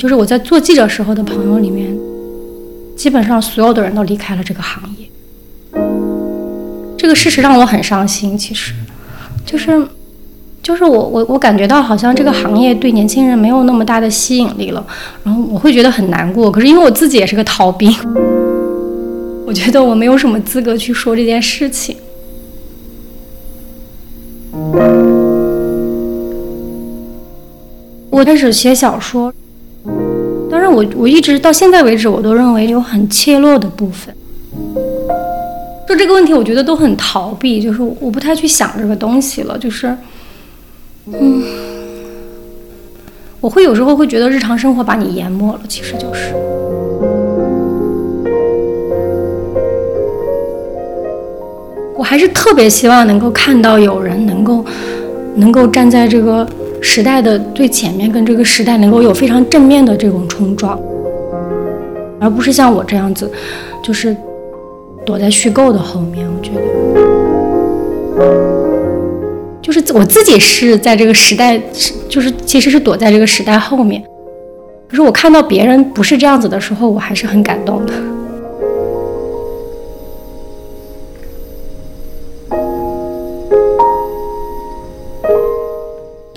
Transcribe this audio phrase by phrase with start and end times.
[0.00, 1.94] 就是我在做记者时候的朋友里面，
[2.96, 5.06] 基本上所有的人都离开了这个行业。
[6.96, 8.72] 这个事实让我很伤心，其实，
[9.44, 9.86] 就是，
[10.62, 14.82] 就是我我我感觉到好像这个行业对年轻人没有那么大的吸引力了，
[15.22, 16.50] 然后我会觉得很难过。
[16.50, 17.94] 可是因为我自己也是个逃兵，
[19.46, 21.94] 我觉得我没有什么资格去说这件事情。
[28.08, 29.32] 我开始写小说，
[30.70, 34.14] 我我一直到现在为止，我都认为有很怯懦的部分。
[35.88, 39.58] 就这个问题，我觉得都很逃避，就是我不太去想这个东西了。
[39.58, 39.96] 就是，
[41.06, 41.42] 嗯，
[43.40, 46.32] 我会有时候会觉得日常生活把你淹没了，其实就是。
[51.96, 54.64] 我还是特别希望能够看到有人能够，
[55.34, 56.48] 能够站在这个。
[56.80, 60.78] 时代的最前面，跟这个时代能够有非常正面的这种冲撞，
[62.18, 63.30] 而不是像我这样子，
[63.82, 64.16] 就是
[65.04, 66.26] 躲在虚构的后面。
[66.26, 66.60] 我觉得，
[69.60, 71.60] 就是我自己是在这个时代，
[72.08, 74.02] 就是其实是躲在这个时代后面。
[74.88, 77.92] 可是我看到别人不是这样子的时候，我还是很感动的。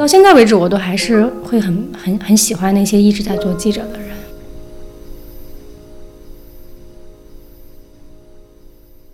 [0.03, 4.09] 到现在为止，我都还是会很很很喜欢那些一直在做记者的人。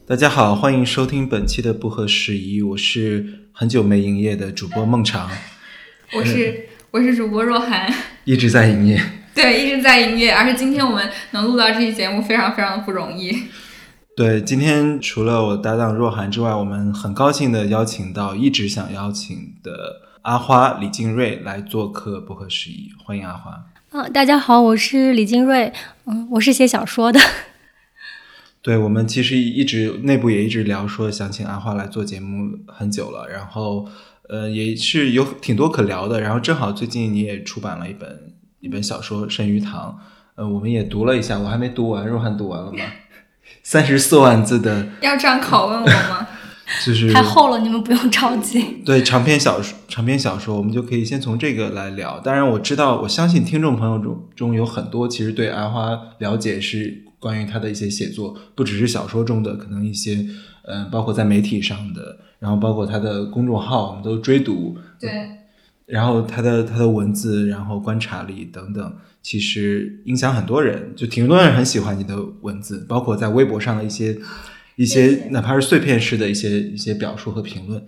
[0.08, 5.30] 大家好，欢迎收听本期的不合时宜，我是很久没营业的主播孟尝，
[6.16, 9.00] 我是我是主播若涵，一直在营业，
[9.36, 13.44] 对，一直在营业，而且今天我们能录到这期节目，非常非常的不容易。
[14.18, 20.09] 对，今天除了我搭档若涵之外，我们很高兴的邀请到一直想邀请的。
[20.24, 23.66] 阿花李金瑞来做客不合时宜，欢迎阿花。
[23.92, 25.72] 嗯，大家好，我是李金瑞，
[26.06, 27.20] 嗯，我是写小说的。
[28.62, 33.88] 对，我们其实一直内部也一直聊说想请阿花来做节目很久了，然后
[34.28, 39.98] 呃也是有挺多可聊的，然后正好最近你也出版了一本一本小说《生鱼堂》，
[40.36, 42.80] 呃，我们也读了一下，我还没读完，若涵读完了吗？
[43.64, 46.28] 三十四万字的，要这样拷问我吗？
[46.86, 48.62] 就是太厚了，你们不用着急。
[48.86, 52.20] 对长篇小说，长篇小说，我们就可以先从这个来聊。
[52.20, 60.26] 当然，我知道，我相信听众朋友中中有很多其实对阿花了解是关于他的一些写作，不只是小说中的，可能一些
[60.64, 64.78] 嗯，包括在媒体上的，然后包括他的公众号，我们都追读。
[65.00, 65.10] 对。
[65.88, 68.94] 然后他的他的文字，然后观察力等等，
[69.24, 74.16] 其实影响很多人，就挺多人很喜欢你的文字，包括在微博上的一些。
[74.80, 77.84] 一些哪怕是碎片式的一些一些表述和评论，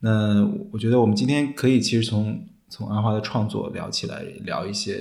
[0.00, 2.38] 那我觉得我们今天可以其实从
[2.68, 4.92] 从阿花的创作聊起来，聊一些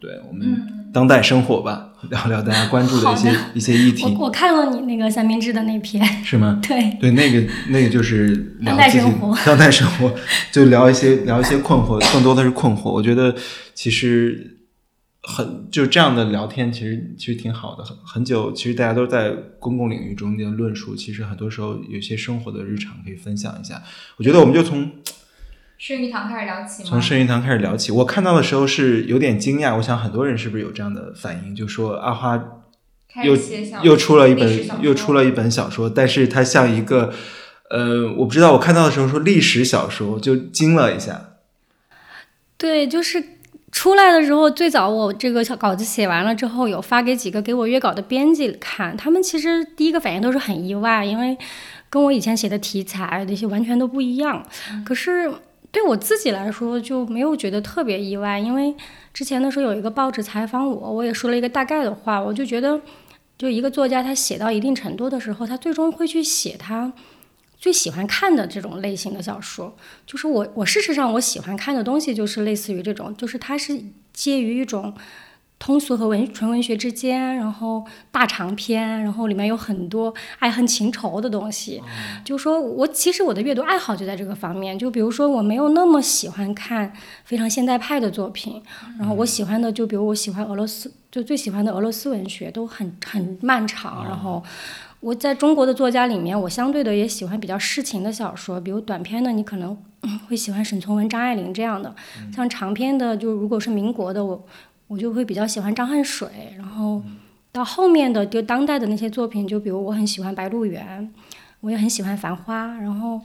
[0.00, 0.48] 对我们
[0.90, 4.04] 当代生活吧，聊聊大家关注的一些 一些议题。
[4.16, 6.58] 我我看了你那个三明治的那篇，是吗？
[6.66, 8.34] 对对，那个那个就是
[8.64, 10.14] 当代生活，当代生活
[10.50, 12.90] 就聊一些聊一些困惑，更多的是困惑。
[12.90, 13.36] 我觉得
[13.74, 14.54] 其实。
[15.22, 17.84] 很就这样的聊天，其实其实挺好的。
[17.84, 23.82] 很很久，其实大家都在公共领域中间论述，其实很多时候有些生活的日常可以分享一下。
[24.16, 24.92] 我觉得我们就从
[25.76, 27.90] 圣鱼堂开始聊起从圣鱼堂开始聊起。
[27.92, 32.62] 我看到的时候是有点惊讶，我想很多人是不是有这样的反应，就说阿花
[33.24, 33.36] 又
[33.82, 37.12] 又出了一本又出了一本小说，但是它像一个
[37.70, 38.52] 呃，我不知道。
[38.52, 41.34] 我看到的时候说历史小说，就惊了一下。
[42.56, 43.37] 对，就是。
[43.70, 51.36] 出来的时候，最早我这个小稿子写完了之后，有发给几个给我约稿的编辑看，他们其实第一个反应都是很意外，因为
[51.90, 54.42] 跟我以前写的题材那些完全都不一样。
[54.84, 55.30] 可是
[55.70, 58.74] 对我自己来说就没有觉得特别意外，因为
[59.12, 62.80] 之前的时候有一个报纸采访我，我也说了一个大概的话，我就觉得，
[63.36, 66.92] 就一个作家他写到一定程度的时候，他最终会去写他。
[67.58, 69.74] 最喜欢看的这种类型的小说，
[70.06, 73.82] 就是我我事实上我喜欢看的东西就是类似于这种，就是它是
[74.12, 74.94] 介于一种
[75.58, 81.82] 通俗和文纯文学之间，然后大长篇，然后里面有很多爱恨情仇的东西。
[82.24, 86.92] 就是说我其实我的阅读爱好就在这个方面，就比如说我没有那么喜欢看
[87.24, 88.62] 非常现代派的作品，
[89.00, 94.40] 然后我喜欢的就比如我喜欢俄罗斯，就最喜欢的俄罗斯文学都很很漫长，然后。
[95.00, 99.76] 我在中国的作家里面，我相对的也喜欢比较诗情的小说，比如短篇的，你可能
[100.28, 101.90] 会喜欢沈从文、张爱玲这样的；
[102.34, 104.44] 像长篇的，就如果是民国的，我
[104.88, 106.28] 我就会比较喜欢张恨水。
[106.56, 107.00] 然后
[107.52, 111.00] 到后面的就当代的那些作品，就比如我很喜欢《白鹿原》，
[111.60, 112.66] 我也很喜欢《繁花》。
[112.80, 113.20] 然后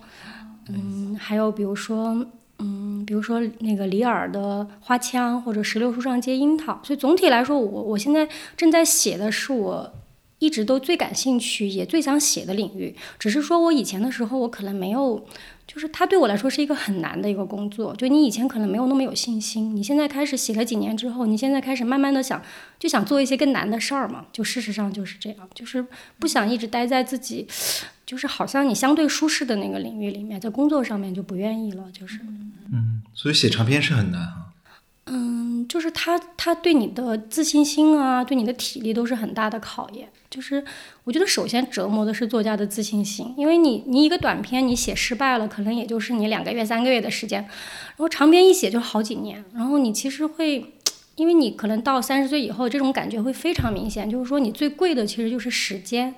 [0.69, 2.23] 嗯，还有比如说
[2.59, 6.79] 嗯，比如说那个李耳的花腔或者石榴树上结樱桃。
[6.83, 9.91] 所以总体来说，我我现在正在写的是我
[10.43, 15.25] 一直都最感兴趣也最想写的领域，只是说我以前的时候我可能没有。
[15.65, 22.39] 就是它对我来说是一个很难的一个工作，就你以前可能没有那么有信心，你现在开始写了几年之后，你现在开始慢慢的想，
[22.77, 24.25] 就想做一些更难的事儿嘛。
[24.33, 25.83] 就事实上就是这样，就是
[26.19, 27.47] 不想一直待在自己，
[28.05, 32.19] 就是好像你相对舒适的那个领域里面，在工作上面就不愿意了，就是。
[32.73, 34.51] 嗯，所以写长篇是很难哈。
[35.05, 40.09] 嗯，就是他他对你的自信心啊，对你的体力都是很大的考验。
[40.29, 40.63] 就是
[41.03, 50.73] 我觉得首先折磨的是作家的自信心，因为你你一个短篇你写失败了，可能也就是你两个月三个月的时间，然后长篇一写就好几年，然后你其实会，
[51.15, 56.15] 因为你可能到三十岁以后，这种感觉会非常明显，就是说你最贵的其实就是时间。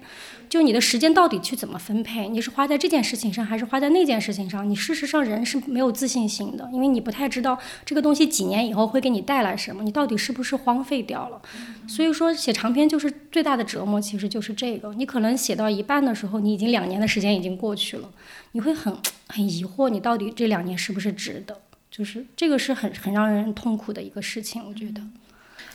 [0.50, 2.27] 就你的时间到底去怎么分配？
[2.30, 4.69] 你是花在这件事情上，还是花在那件事情上？
[4.69, 11.42] 你事实上人是没有自信心的，因为你不太知道这个东西几年以后会给你带来什么，你到底是不是荒废掉了？
[11.88, 14.94] 所以说写长篇就是最大的折磨，其实就是这个。
[14.94, 18.09] 你可能写到一半的时候，你已经两年的时间已经过去了，
[18.53, 18.95] 你会很
[19.27, 21.59] 很疑惑，你到底这两年是不是值得？
[21.92, 25.01] 就是这个是很很让人痛苦的一个事情，我觉得。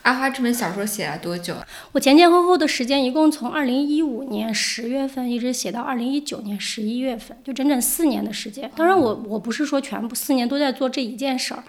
[0.03, 1.55] 阿花这本小说写了多久？
[1.93, 8.71] 我前前后后的时间一共从二零一五年十月份一直写到二零一九年十一月份，就整整四年的时间。
[8.75, 11.63] 当然，我我不是说全部四年都在做这一件事儿，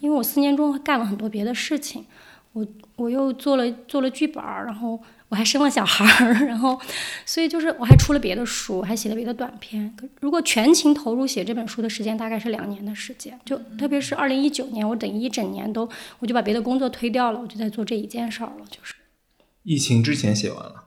[0.00, 2.04] 因为我四年中干了很多别的事情。
[2.52, 2.66] 我
[2.96, 4.98] 我又做了做了剧本，然后。
[5.28, 6.80] 我还生了小孩儿， 然后，
[7.24, 9.92] 所以就是我还出了别的书，还写了别的短篇。
[10.20, 13.36] 如果全情投入写这本书的时间，大概是两年的时间。
[13.44, 15.88] 就特别是二零一九年，我等于一整年都，
[16.20, 18.64] 我就把别的工作推掉了，我就在做这一件事儿了。
[18.70, 18.94] 就是
[19.64, 20.84] 疫情之前写完了。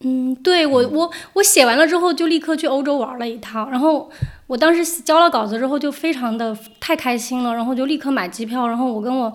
[0.00, 4.10] 嗯，对我我我写完了之后就立刻去欧洲玩了一趟，然后
[4.46, 9.34] 我当时交了稿子之后就非常的太开心了，然后就立刻买机票，然后我跟我。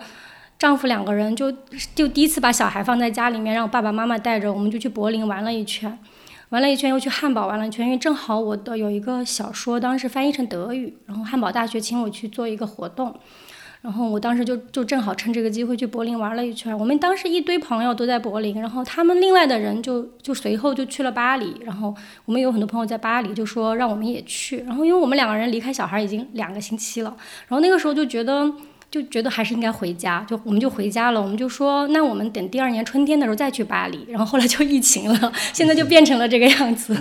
[0.59, 1.49] 丈夫两个人就
[1.95, 5.97] 就第一次把小孩放在家里面，让爸爸妈妈带着，我们就去柏林玩了一圈，
[6.49, 13.17] 玩了一圈又去汉堡玩了一圈，因为正好我的有一个小说当时翻译成德语，然后汉堡大学请我去做一个活动，
[13.79, 16.77] 然后我当时就就正好趁这个机会去柏林玩了一圈。
[16.77, 21.95] 我们当时一堆朋友都在柏林，然后他们另外的人就就随后就去了巴黎，然后
[22.25, 24.57] 我们有很多朋友在巴黎，就说让我们也去。
[24.63, 27.15] 然后因为我们两个人离开小孩已经两个星期了，
[27.47, 28.53] 然后那个时候就觉得。
[28.91, 31.21] 就觉得还是应该回家，就我们就回家了。
[31.21, 34.03] 我们就说，那我们等第二年春天的时候再去巴黎。
[34.09, 36.97] 然后后来就疫情了，现在就变成了这个样子。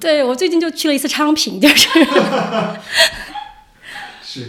[0.00, 1.88] 对，我最近就去了一次昌平，就是。
[4.20, 4.40] 是，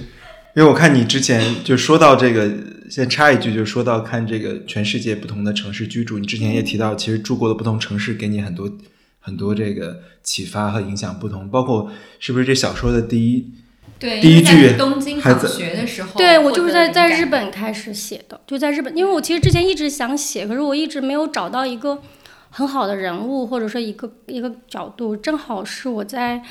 [0.56, 2.52] 因为我看你之前就说到这个，
[2.90, 8.72] 先插一句，就说到看这个全世界不同的城市居住，你之前也提到，其实住过的不同城市给你很多
[9.20, 13.52] 很多这个启发和影响不同，包括是不是这小说的第一。
[14.00, 22.02] 对，第一句东京上学的时候，对我就是在在日本开始写的，就在日本，因为我其实之前一直想写，可是我一直没有找到一个
[22.50, 25.16] 很好的人物，或者说一个一个角度。
[25.16, 26.44] 正好是我在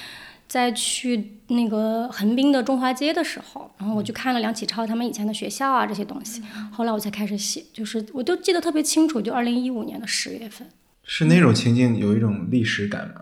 [0.48, 6.42] 在去那个横滨的中华街的时候，然后我就看了梁启超他们以前的学校啊这些东西，
[6.72, 10.68] 后来我才开始写，就是我都记得特别清楚，就二零一五年的十月份。
[11.04, 13.20] 是那种情境有一种历史感吗？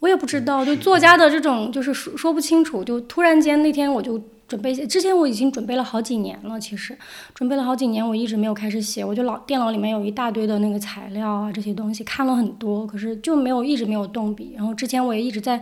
[0.00, 6.96] 我也不知道，就作家的这种就是说说不清楚，就突然间那天我就准备写，之前我已经准备了好几年了，其实
[7.34, 14.54] 准备了好几年，我一直没有开始写，我就老电脑里面有一大堆的那个材料啊这些东西看了很多，可是就没有一直没有动笔。
[14.56, 15.60] 然后之前我也一直在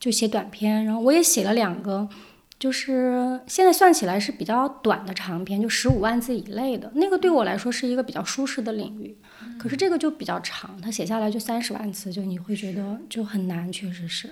[0.00, 2.08] 就写短篇，然后我也写了两个，
[2.58, 9.14] 就是现在算起来是比较短的长篇，就十五万字以内的那个对我来说是一个比较舒适的领域。
[9.58, 14.30] 可是这个就比较长，他写下来就三十万字，就你会觉得就很难，确实是。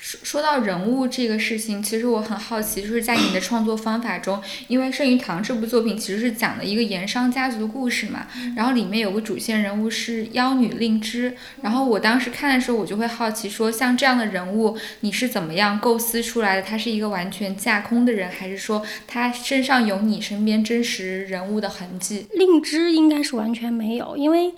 [0.00, 8.26] 说说到人物这个事情，其实我很好奇，就是在你的创作方法中，因为《圣鱼堂》这部作品其实是讲了一个盐商家族的故事嘛，
[8.56, 16.62] 然后里面有个主线人物是妖女令芝，然后我当时看的时候，我就会好奇说，像这样的人物，你是怎么样构思出来的？
[16.62, 22.26] 他是一个完全架空的人，还是说他身上有你身边真实人物的痕迹？
[22.32, 24.54] 令芝应该是完全没有，因为。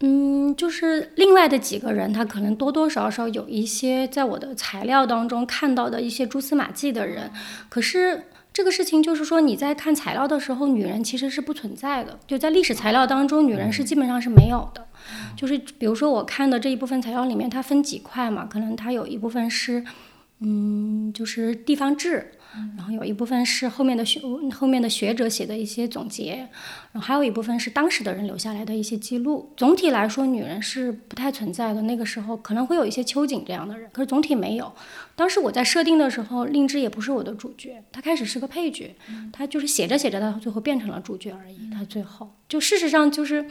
[0.00, 7.30] 嗯，就是另外的几个人，他可能多多少少有一些在我的材料当中看到的一些蛛丝马迹的人。
[7.70, 12.18] 可是这个事情就是说，你在看材料的时候，女人其实是不存在的。
[12.26, 14.86] 就在历史材料当中，女人是基本上是没有的。
[15.34, 19.82] 就是比如说我看的这一部分材料里面，它分几块嘛，可能它有一部分是，
[20.40, 22.32] 嗯，就是地方志，
[22.76, 24.20] 然后有一部分是后面的学
[24.54, 26.48] 后面的学者写的一些总结，
[26.92, 29.52] 然后还有一部分是当时的人留下来的一些记录。
[29.56, 31.82] 总体来说，女人是不太存在的。
[31.82, 34.72] 那个时候可能会有一些秋瑾这样的人，可是总体没有。
[35.14, 38.94] 当时我在设定的时候，令芝也不是我的主角，她开始是个配角，
[39.32, 41.70] 她就是写着写着，她最后变成了主角而已。
[41.70, 43.46] 她最后就事实上就是。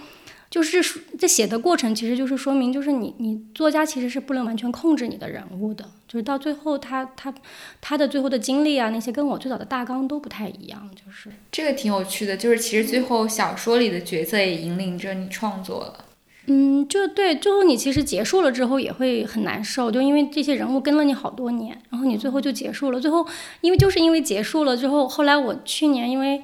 [0.55, 0.81] 就是
[1.19, 7.33] 在写的过程，其实就是说明，就是你你作家其实是不能完全控制你的人物的，就是到最后他他
[7.81, 16.05] 他的最后的经历啊，那些跟我最早的大纲都不太一样，就是这个挺有趣的，就是其实最后小说里的角色也引领着你创作了。
[16.45, 23.27] 嗯，就对，最后你其实结束了之后也会很难受，就因为这些人物跟了你好多年，然后你最后就结束了，最后
[23.59, 26.41] 因为就是因为结束了之后，后来我去年因为。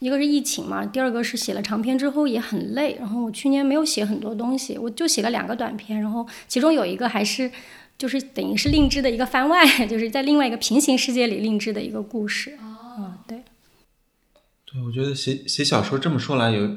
[0.00, 7.50] 一个是疫情嘛，第二个是写了长篇之后也很累，然后我去年没有写很多东西，我就写了两个短篇，然后其中有一个还是
[7.98, 12.56] 就是等于是令之的一个番外， 就是在另外一个平行世界里令之的一个故事。
[12.62, 13.42] 哦，对，
[14.64, 16.76] 对，我觉得写写小说这么说来有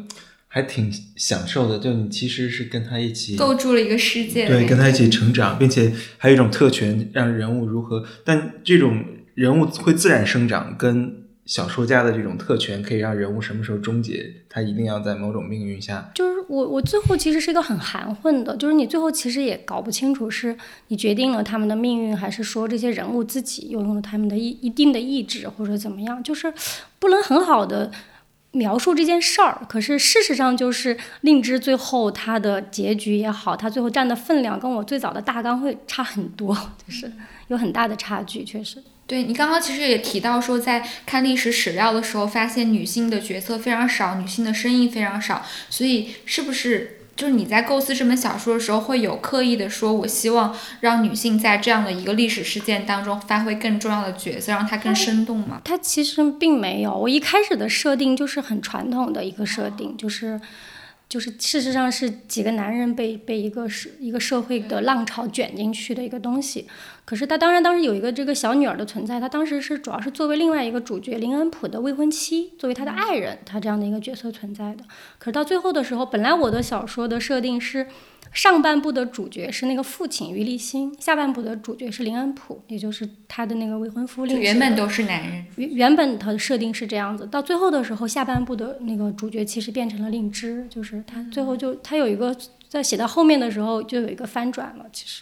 [0.50, 11.23] 还挺享受的，就你其实是跟他一起构筑了一个世界，对，跟他一起成长，并且还有一种特权，让人物如何，但这种人物会自然生长跟。
[11.46, 14.34] 小说家的这种特权可以让人物什么时候终结？
[14.48, 16.10] 他一定要在某种命运下。
[16.16, 20.56] 就是我，我最后其实是一个很含混的，就是你最后其实也搞不清楚，是
[20.88, 26.24] 你决定了他们的命运，还是说这些人物自己拥有了他们的一一定的意志，或者怎么样？
[26.24, 26.54] 就是
[26.98, 27.92] 不能很好的
[28.52, 29.62] 描述这件事儿。
[29.68, 36.56] 可是事实上，就是令之最后他的结局也好，他最后占的分量跟我最早的大纲会差很多，
[36.88, 37.12] 就是
[37.50, 38.82] 有很大的差距，确实。
[39.14, 55.62] 对你刚刚其实也提到说，在看历史史料的时候，发现女性的角色非常少，女性的声音非常少，所以是不是就是你在构思这本小说的时候，会有刻意的说，我希望让女性在这样的一个历史事件当中发挥更重要的角色，让它更生动吗？
[55.64, 60.42] 它其实并没有，我一开始的设定就是很传统的一个设定，就是。
[61.10, 66.66] 就是事实上是几个男人被被一个社一个社会的浪潮卷进去的一个东西，
[67.06, 74.84] 可是他当然当时有一个这个小女儿的存在，他当时是主要是作为另外一个主角林恩普的未婚妻，作为他的爱人，他这样的一个角色存在的。
[75.18, 77.88] 可是到最后的时候，本来我的小说的设定是。
[78.32, 84.26] 上半部的主角是那个父亲于立新，下半部的主角是林恩普，也就是他的那个未婚夫。
[84.26, 85.46] 原本都是男人。
[85.56, 92.36] 原原本他的设定是这样子，到最后的时候，下半部的那个主角其实变成了令芝，就是他最后就他有一个
[92.68, 94.86] 在写到后面的时候就有一个翻转了。
[94.92, 95.22] 其实，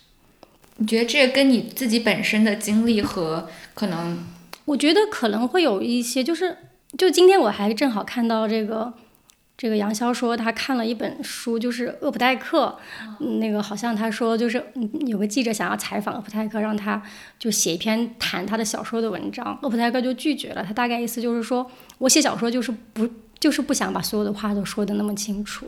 [0.81, 4.17] 你觉得这跟你自己本身的经历和可能？
[4.65, 6.57] 我觉得可能会有一些，就是
[6.97, 8.91] 就今天我还正好看到这个。
[9.57, 12.75] 这个杨潇说他看了一本书，就是厄普代克，
[13.39, 14.63] 那个好像他说就是
[15.05, 16.99] 有个记者想要采访厄普代克，让他
[17.37, 20.63] 就写一篇谈他的小说的文章，厄普代克就拒绝了。
[20.63, 21.69] 他大概意思就是说
[21.99, 23.07] 我写小说就是不
[23.39, 25.67] 就是不想把所有的话都说的那么清楚。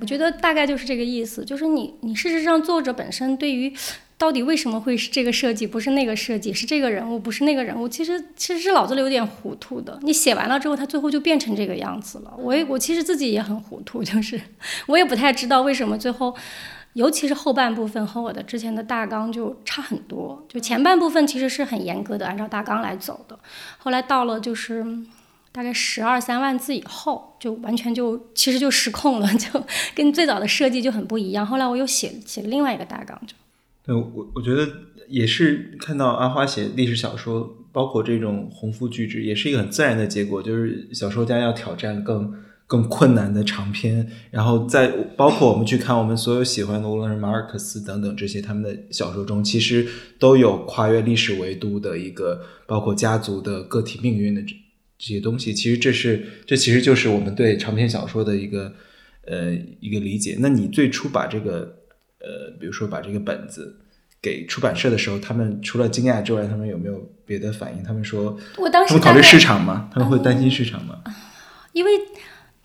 [0.00, 3.72] 我觉得大概就是这个意思，就是你你事实上作者本身对于。
[4.18, 6.52] 到底为什么会是这个设计，不是那个设计？
[6.52, 7.88] 是这个人物，不是那个人物？
[7.88, 9.96] 其实其实是脑子里有点糊涂的。
[10.02, 12.34] 你写完了之后，他最后就变成这个样子了。
[12.36, 14.40] 我也我其实自己也很糊涂，就是
[14.88, 16.34] 我也不太知道为什么最后，
[16.94, 20.44] 尤其是后半部分和我的之前的大纲就差很多。
[20.48, 23.38] 就前半部分其实是很严格的按照大纲来走的，
[23.78, 24.84] 后来到了就是
[25.52, 31.46] 大概十二三万字以后，就完全就其实就失控了， 就跟最早的设计就很不一样。
[31.46, 33.34] 后来我又写写了另外一个大纲就。
[33.96, 34.68] 我我觉得
[35.08, 40.42] 也是看到阿花写历史小说，包括这种鸿复巨制，也是一个很自然的结果。
[40.42, 42.34] 就是小说家要挑战更
[42.66, 49.86] 更困难的长篇，然后在包括我们去看我们所有喜欢的，无论是马尔克斯等等这些他们的小说中，其实
[50.18, 54.48] 都有跨越历史维度的一个，包括家族的个体命运的这
[54.98, 55.54] 这些东西。
[55.54, 58.74] 其实这是这其实就是我们对长篇小说的一个
[59.24, 60.36] 呃一个理解。
[60.40, 61.77] 那你最初把这个。
[62.28, 63.74] 呃，比如说把这个本子
[64.20, 67.82] 给出版社的时候，他们除了惊讶之外，他们有没有别的反应？
[67.82, 69.88] 他们说，我当时他们考虑市场吗？
[69.90, 70.96] 他们会担心市场吗？
[71.72, 71.92] 因为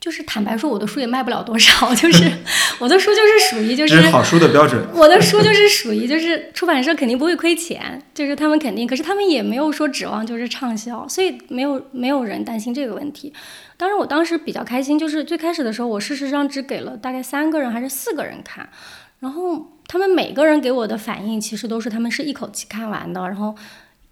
[0.01, 2.29] 就是坦白说，我的书也卖不了多少， 就是
[2.79, 4.86] 我的书就是属于就是好书的标准。
[4.93, 13.32] 我的书就是属于就是出版社肯定不会亏钱，就是他们肯定，可是他们也没有说指望就是畅销，所以没有没有人担心这个问题。
[13.77, 18.67] 当然，我当时比较开心，就是最开始的时候，我事实上只给了大概三个人还是四个人看。
[19.24, 23.22] 然后他们每个人给我的反应，其实都是他们是一口气看完的。
[23.22, 23.56] 然后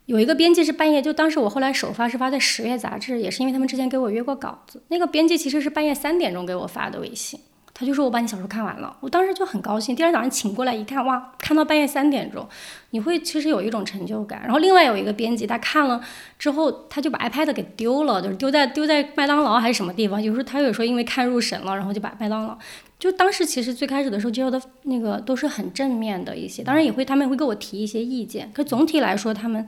[0.05, 4.81] 有一个编辑是半夜，就当时我后来首发是发在《十月》杂志，也是因为他们之前给我约过稿子。
[4.87, 7.41] 那个编辑其实是半夜三点钟给我发的微信。
[7.81, 9.95] 他就说我把你小说看完了，我当时就很高兴。
[9.95, 12.47] 第二天早上请过来一看，哇，看到半夜三点钟，
[12.91, 14.39] 你会其实有一种成就感。
[14.43, 15.99] 然后另外有一个编辑，他看了
[16.37, 20.21] 之后，他就把 iPad 给丢了，就是丢在丢在麦当劳还是什么地方。
[20.21, 22.55] 有时候他有时候因为看入神了，然后就把麦当劳。
[22.99, 28.51] 就当时其实最开始的时候接受的那个都是很正面的一些，当然也会他们会给我提一些意见。
[28.53, 29.67] 可总体来说，他们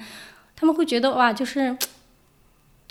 [0.56, 1.76] 他们会觉得哇，就是。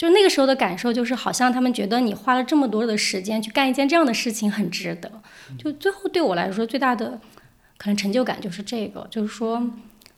[0.02, 5.08] 就那个时候的感受，就是好像他们觉得你花了这么多的时间去干一件这样的事情很值得。
[5.56, 7.20] 就最后对我来说最大的
[7.76, 9.64] 可能成就感就是这个，就是说，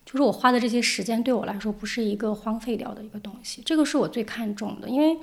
[0.07, 3.61] 就是我花的这些时间对我来说不是一个荒废掉的一个东西。
[3.67, 5.19] 这个是我最看重的，因为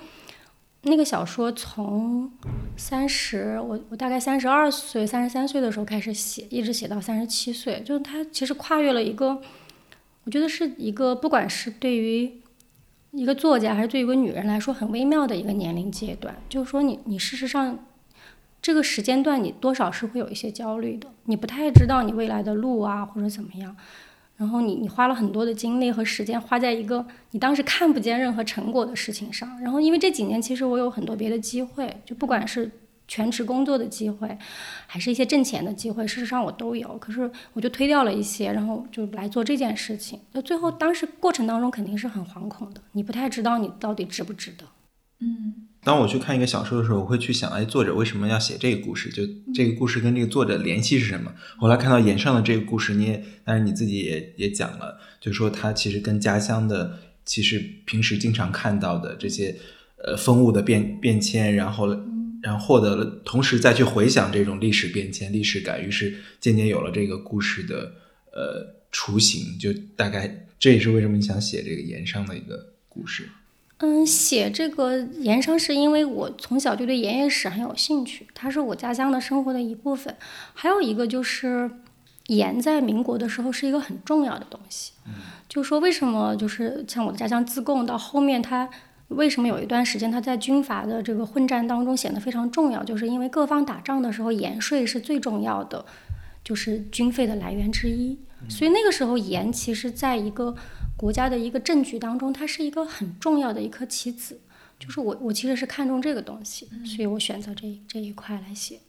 [0.84, 2.32] 那个小说从
[2.78, 9.42] 三十，我我大概三十二岁、三十三岁的时候开始写，一直写到三十七岁，就是它其实跨越了一个，
[10.26, 12.40] 我觉得是一个不管是对于。
[13.12, 17.78] 一个作家还是对一个女人来说很微妙的一个年龄阶段，就是说你你事实上
[18.62, 23.76] 这个时间段你多少是会有一些焦虑的，你不太知道你未来的路啊或者怎么样，
[24.38, 32.72] 然后你你花了很多的精力和时间花在一个你当时看不见任何成果的事情上，然后因为这几年其实我有很多别的机会，就不管是。
[33.12, 34.38] 全职工作的机会，
[34.88, 36.98] 还是一些挣钱的机会，事实上我都有。
[36.98, 40.18] 可是我就推掉了一些，然后就来做这件事情。
[40.32, 44.64] 那最后当时过程当中肯定是很惶恐的，你不太知道你到底值不值得。
[45.20, 49.10] 嗯，当我去看一个小说的时候，我会去想，哎，作者为什么要写这个故事？
[49.10, 51.34] 就这个故事跟这个作者联系是什么？
[51.58, 59.58] 后来看到岩上的这个故事，你也，但是你自己也也讲了，就说他其实跟家乡的，其实平时经常看到的这些，
[60.02, 61.94] 呃，风物的变变迁，然后。
[62.42, 67.94] 然后获得了，同时再去回想这种历史变迁、历史感，于是渐渐有了这个故事的
[68.32, 69.60] 呃雏形。
[69.60, 73.30] 就大概这也是为什么你想写这个盐商的一个故事。
[73.78, 80.16] 嗯，写这个盐商是因为我从小就对盐业史很有兴趣，它是我家乡的生活的一部分。
[80.54, 81.70] 还有一个就是
[82.28, 84.94] 盐在民国的时候是一个很重要的东西。
[85.06, 85.14] 嗯，
[85.48, 88.68] 就说为什么就是像我的家乡自贡到后面它。
[89.12, 92.84] 为什么有一段时间它在军阀的这个混战当中显得非常重要？
[92.84, 95.86] 就是因为各方打仗的时候，盐税是最重要的，
[96.44, 98.18] 就是军费的来源之一。
[98.50, 100.56] 所以那个时候，盐其实在一个
[100.98, 104.40] 国家的一个政局当中，它是一个很重要的一颗棋子。
[104.80, 108.80] 就是我，我其实是看重这个东西，所以我选择这这一块来写。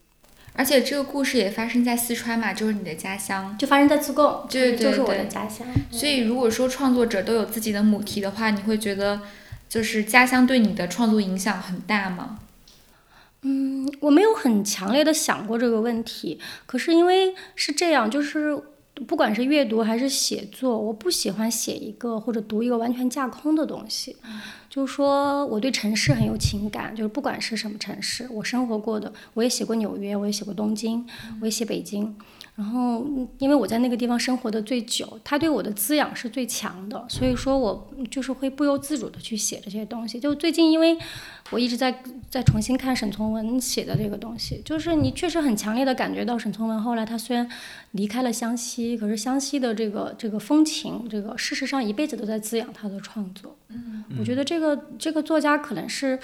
[0.54, 5.66] 而且这个故事也发生在四川嘛，就是你的家乡，就发生在自贡，对对对，就是我的家乡。
[5.90, 9.20] 所以如果说创作者都有自己的母题的话，你会觉得？
[9.72, 12.40] 就是家乡对你的创作影响很大吗？
[13.40, 16.38] 嗯，我没有很强烈的想过这个问题。
[16.66, 18.54] 可是因为是这样，就是
[19.06, 24.14] 不管是阅读还是写作，我不喜欢写一个或者读一个完全架空的东西。
[24.68, 31.06] 就是说，我对城市很有情感，就是不管是什么城市，我生活过的，我也写过纽约，我也写过东京，
[31.40, 32.14] 我也写北京。
[32.54, 33.06] 然后，
[33.38, 40.20] 因为我在那个地方生活的最久，它对我的滋养是最强的，所以说我就是会不由自主的去写这些东西。
[40.20, 40.96] 就最近，因为
[41.50, 47.48] 我一直在在重新看沈从文写的这个东西，就是你确实很强烈的感觉到沈从文后来他虽然
[47.92, 53.56] 离开了湘西，可是湘西的这个这个风情，这个事实上一辈子都在滋养他的创作。
[53.68, 56.18] 嗯，我觉得这个这个作家可能是，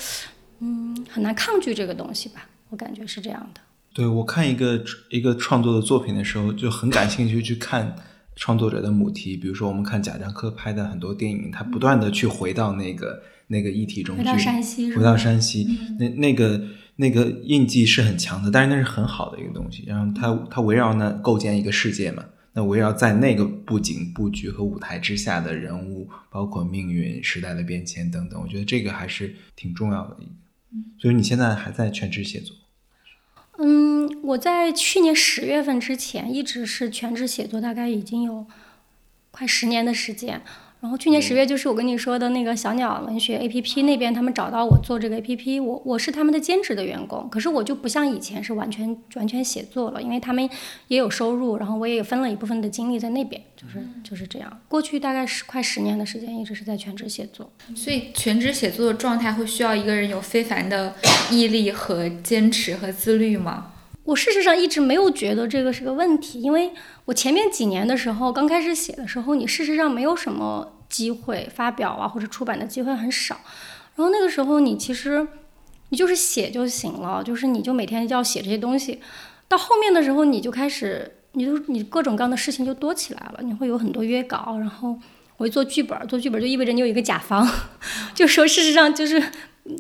[0.59, 3.63] 嗯，很难抗拒这个东西吧，我感觉是这样的。
[3.99, 4.81] 对我看一个
[5.11, 7.97] 一个创作的作品的时候，就很感兴趣去看
[8.37, 9.37] 创作者的母题。
[9.37, 15.67] 比如说，我们看贾樟柯拍的很多电影，他不断的去回到那个那个议题中去，回到山西，回到山西，
[15.99, 16.63] 那那个
[16.95, 19.83] 那个印记是很强的，但是那是很好的一个东西。
[19.85, 30.31] 然后他他围绕呢构建一个世界嘛，那围绕在那个布景布局和舞台之下的人物，包括命运、时代的变迁等等，我觉得这个还是挺重要的一个。
[31.01, 32.55] 所以你现在还在全职写作？
[33.61, 33.88] 嗯，
[34.23, 38.47] 我在去年十月份之前一直是全职写作，大概已经有
[39.31, 40.41] 快十年的时间。
[40.81, 47.29] 然后去年十月就是我跟你说的那个小鸟文学 A P P 那边，他们找到我做这个 A P P，我我是他们的兼职的员工。
[47.29, 50.49] 可是我就不像以前是完全完全写作了，因为他们
[50.87, 54.61] 也有收入，然后我也分了一部分的精力在那边，就是就是这样。
[54.69, 57.51] 过去大概是快十年的时间，一直是在全职写作。
[57.75, 60.95] 所以全职写作的状态会需要一个人有非凡的
[61.29, 63.73] 毅力和坚持和自律吗？
[64.09, 66.73] 我事实上一直没有觉得这个是个问题，因为
[67.05, 73.39] 我前面几年的时候，刚开始写的时候，你事实上没有什么机会发表啊，或者出版的机会很少。
[73.97, 75.29] 然后那个时候，你其实
[75.91, 78.99] 你就是写就行了，就是你就每天就要写这些东西。
[79.47, 84.99] 到后面的时候，你就开始，你就你各种各样的事情就多起来了，你会有很多约稿，然后
[85.37, 87.47] 我会做剧本，做剧本就意味着你有一个甲方，
[88.17, 89.23] 就说事实上就是。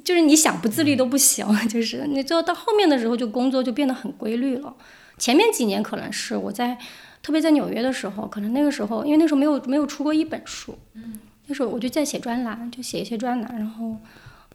[0.04, 4.74] 就是你想不自律都不行， 就是你最后到后面的时候，就工作就变得很规律了。
[5.16, 6.78] 前面几年可能是我在，
[7.22, 13.96] 特别在纽约的时候，可能那个时候，因为那时候没有没有出过一本书，嗯，那时候我就在写专栏，就写一些专栏，然后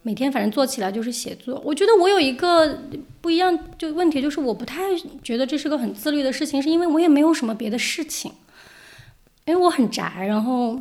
[0.04, 1.62] 每天反正做起来就是写作。
[1.65, 2.80] 我觉得我有一个
[3.19, 4.82] 不一样就问题，就是我不太
[5.22, 8.32] 觉得这是个很自律的事情，是因为我也没有什么别的事情，
[9.46, 10.80] 因为我很宅，然后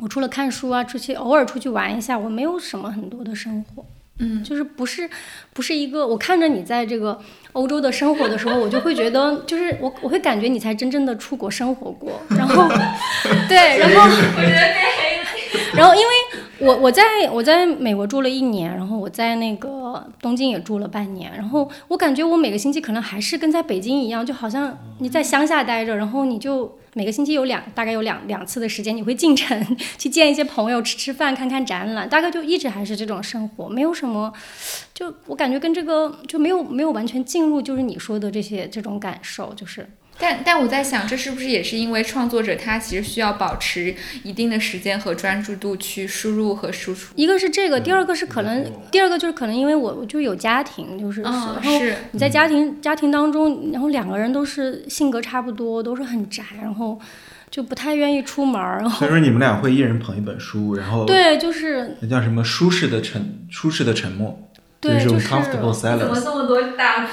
[0.00, 3.84] 我除了看书啊，出去偶尔出去玩一下，我没有什么很多的生活。
[4.22, 5.08] 嗯，就是不是
[5.54, 7.18] 不是一个，我看着你在这个
[7.52, 12.68] 欧洲的生活的时候，我就会觉得，就是我我会感觉你才真正的出国生活过，然后
[13.48, 14.02] 对，然后
[14.36, 15.24] 我觉得被黑了。
[15.72, 16.14] 然后因为
[16.60, 34.30] 我我在我在美国住了一年，然后我在那个东京也住了半年，然后我感觉我每个星期可能还是跟在北京一样，就好像你在乡下待着，然后你就每个星期有两大概有两两次的时间，你会进城 去见一些朋友，吃吃饭，看看展览，大概就一直还是这种生活，没有什么，
[34.92, 39.88] 就我感觉跟这个就没有没有完全进入，就是你说的这些这种感受，就是
[40.20, 47.12] 但但我在想，这是不是也是因为创作者他其实需要保持一定的时间和专注度去输入和输出？
[47.16, 57.00] 一个是这个，第二个是可能，第二个就是可能因为我我就有家庭，就是嗯，然后是，你在家庭家庭当中，然后两个人都是性格差不多，都是很宅，然后
[57.50, 66.20] 就不太愿意出门儿，然后所以说你们俩会一人捧一本书，然后对，就是那叫什么舒适的沉舒适的沉默，对，就是 comfortable 怎么。
[66.20, 67.12] 这么多大词？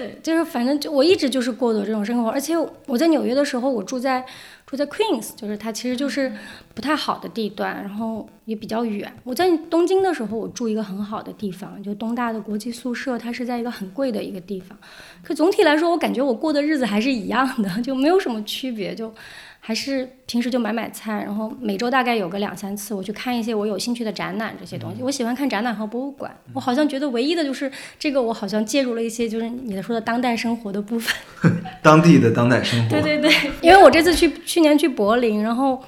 [0.00, 2.54] 对，就是反正就我一直就是过的这种生活，而且
[2.86, 4.24] 我在纽约的时候，我住在
[4.64, 6.32] 住在 Queens，就是它其实就是
[6.74, 9.12] 不太好的地段，然后也比较远。
[9.24, 14.78] 我在东京的时候，我住一个很好的地方，就东大的国际宿舍，它是在一个很贵的一个地方。
[15.22, 19.12] 可总体来说，我感觉我过的日子还是一样的，就没有什么区别，就
[19.70, 25.00] 还是平时就买买菜，然后每周大概有个两三次，我去看一些我有兴趣的展览这些东西。
[25.00, 26.28] 我喜欢看展览和博物馆。
[26.52, 31.14] 我好像觉得唯一的就是这个，我好像介入了一些就是你的说的当代生活的部分。
[31.84, 32.90] 当地的当代生活。
[32.98, 35.80] 对对对，因为我这次去去年去柏林，然后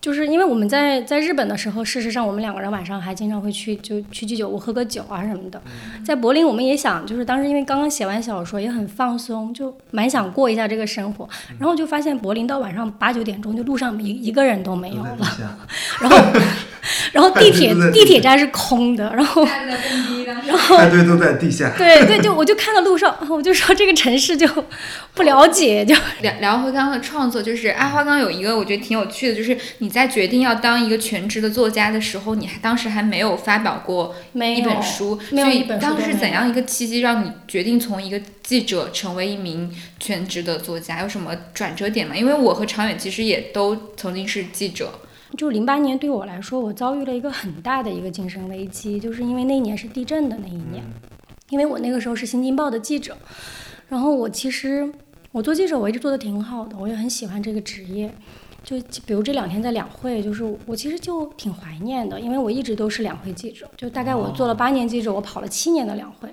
[0.00, 5.60] 就是因为我们在在日本的时候，事实上我们两个人晚上还经常会去就去居酒屋喝个酒啊什么的。
[6.04, 11.28] 在柏林，我们也想就是当时因为刚刚写完小说，也很放松，就蛮想过一下这个生活。
[11.58, 15.16] 然后就发现柏林到晚上八九点钟，就路上一一个人都没有了，
[16.00, 16.16] 然后
[17.12, 20.50] 然后地铁地地铁站是空的，然后价格更低当时。
[20.76, 21.74] 派对都在地下。
[21.76, 24.48] 对对，就我就看到路上，我就说这个城市就
[25.12, 41.02] 不了解，就聊聊回刚刚的创作，就是阿花刚有一个我觉得挺有趣的，就是你在决定要当一个全职的作家的时候，你还当时还没有发表过一本书，没有所以当时怎样一个契机让你决定从一个记者成为一名全职的作家？
[41.02, 42.16] 有什么转折点吗？
[42.16, 44.92] 因为我和常远其实也都曾经是记者，
[45.36, 50.84] 就零八年对我来说，我遭遇了一个很大的一个精神危机，就是因为那一年是地震的那一年，
[51.48, 53.16] 因为我那个时候是《新京报》的记者，
[53.88, 54.90] 然后我其实
[55.32, 58.12] 我做记者我一直做的挺好的，我也很喜欢这个职业。
[58.62, 66.28] 就比如这两天在两会，就是我其实就挺怀念的，因为我一直都是两会记者，就大概我做了八年记者，我跑了七年的两会。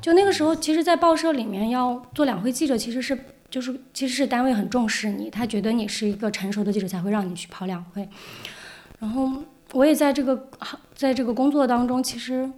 [0.00, 3.16] 就那个时候，其实，在报社里面要做两会记者，其实是
[3.50, 8.08] 就是其实是单位很重视你，他觉得你是一个成熟的记者才会让你去跑两会。
[8.98, 9.30] 然后
[9.72, 10.48] 我也在这个
[10.94, 12.50] 在这个工作当中，其实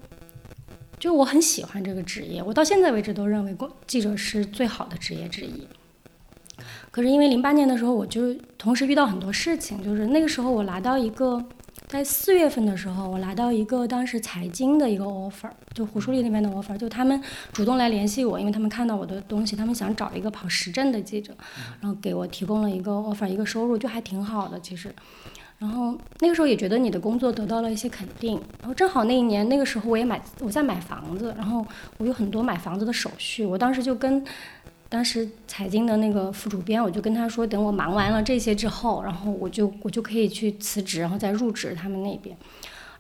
[0.99, 5.67] 就我很喜欢这个职业，我到现在为止都认为工记者是最好的职业之一。
[6.91, 11.45] 可是因为零八年的时候，我就同时遇到很多事情，就是那个时候我拿到一个，
[11.87, 17.21] 在四月份的时候，我拿到一个当时财经的一个 offer，就胡舒丽那边的 offer，就他们
[17.53, 21.35] 主动来联系我，因为他们看到我的东西，他们想找一个跑时政的记者，
[21.81, 24.95] 然后给我提供了一个 offer，一个收入就还挺好的，其实。
[25.59, 31.67] 然后那个时候也觉得你的工作得到了一些肯定，然后正好那一年那个时候我也买我在买房子，然后
[31.97, 34.25] 我有很多买房子的手续，我当时就跟
[34.91, 42.35] 当时财经的那个副主编，我就跟他说，等我忙完了这些之后，然后我就我就可以去辞职，然后再入职他们那边。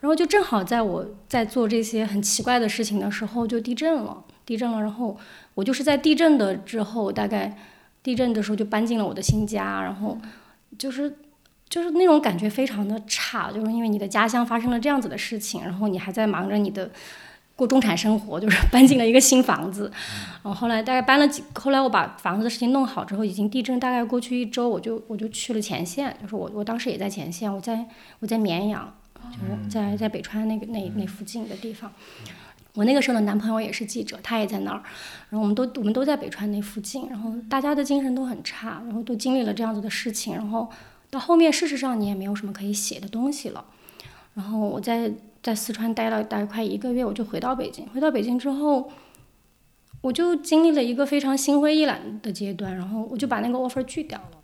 [0.00, 4.80] 然后就正好在我在做这些很奇怪的事情的时候，就地震了，地震了。
[4.80, 5.16] 然后
[5.54, 7.56] 我就是在地震的之后，大概
[8.02, 10.18] 地震的时候就搬进了我的新家，然后
[10.76, 11.16] 就是
[11.70, 16.90] 就是那种感觉非常的差，就是因为你的家乡发生了这样子的事情，然后你还在忙着你的。
[17.58, 19.90] 过中产生活，就是搬进了一个新房子，
[20.44, 27.84] 然后后来大概搬了几，后来我把房子的事情弄好之后，已经地震大概过去一周，我就我就去了前线，就是我我当时也在前线，我在
[28.20, 28.94] 我在绵阳，
[29.32, 31.92] 就是在在北川那个那那附近的地方。
[32.74, 34.80] 我那个时候的男朋友也是记者，他也在那儿，
[35.30, 40.70] 然后我们都我们都在北川那附近，然后大家的精神都很差，然后都经历了这样子的事情，然后
[41.10, 43.64] 到后面事实上你也没有什么可以写的东西了。
[44.34, 45.10] 然后我在
[45.42, 47.86] 在四川待了大概快一个月，我就回到北京。
[47.88, 48.90] 回到北京之后，
[50.00, 54.38] 我就经历了一个非常心灰意冷的阶段，然后我就把那个 offer 拒掉了。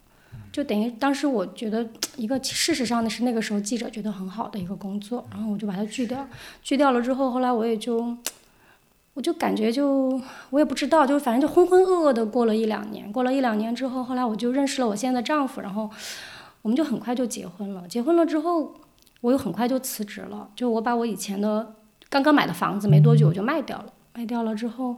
[0.52, 1.85] 就等于当时我觉得
[2.16, 6.26] 一个事实上的是那个时候记者觉得很好的一个工作，然后我就把它拒掉。
[6.62, 8.16] 拒掉了之后，后来我也就，
[9.14, 13.12] 我就感觉就我也不知道，就反正就浑浑噩噩的过了一两年。
[13.12, 15.90] 过了一两年之后，后来我就认识了我现在的丈夫，然后
[16.62, 17.88] 我们就很快就结婚了。
[17.88, 18.76] 结婚了之后，
[19.24, 21.74] 我又很快就辞职了，就我把我以前的
[22.10, 23.87] 刚刚买的房子没多久我就卖掉了。
[24.14, 24.96] 卖掉了之后。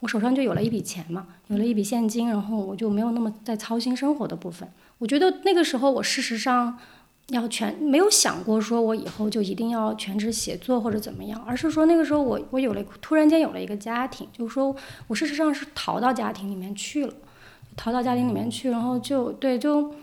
[0.00, 4.68] 我手上就有了一笔钱嘛，有了一笔现金，然后我就没有那么在操心生活的部分。
[4.98, 6.76] 我觉得那个时候我事实上
[7.28, 14.74] 要全没有想过说我以后就一定要全职写作或者怎么样，而是说那个时候我我有了突然间有了一个家庭，就是说
[15.06, 17.14] 我事实上是逃到家庭里面去了，
[17.76, 19.94] 逃到家庭里面去，然后就对就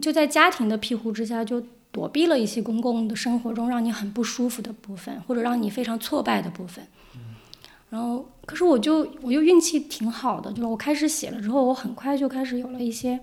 [0.00, 1.60] 就在家庭的庇护之下就
[1.98, 6.86] 躲避了一些公共的生活中让你很不舒服的部分，或者让你非常挫败的部分。
[7.90, 13.18] 然后，可是我就我又运气挺好的，就是我开始写了之后，我很快就开始有了一些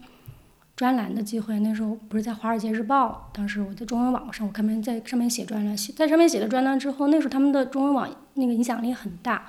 [0.75, 1.57] 专栏的机会。
[1.61, 9.45] 那时候不是在《华尔街日报》，当时我在中文网上，我开门在上面写专栏，写在上面写了专栏之后，那时候他们的中文网那个影响力很大。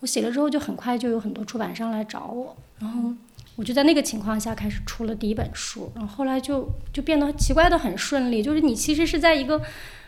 [0.00, 3.14] 我写了之后，就很快就有很多出版商来找我，然后
[3.58, 5.92] 我就在那个情况下开始出了第一本书。
[5.94, 9.60] 然后后来就就变得奇怪的很顺利，就是你其实是在一个。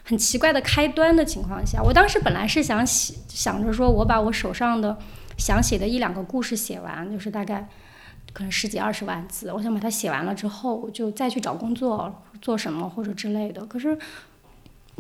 [0.03, 4.99] 很奇怪的开端的情况下，我当时本来是想写，想着说我把我手上的
[5.37, 7.69] 想写的一两个故事写完，就是大概
[8.33, 13.65] 可能十几二十万字，我想把它写完了之后，我就再去找工作做什么或者之类的。
[13.67, 13.97] 可是，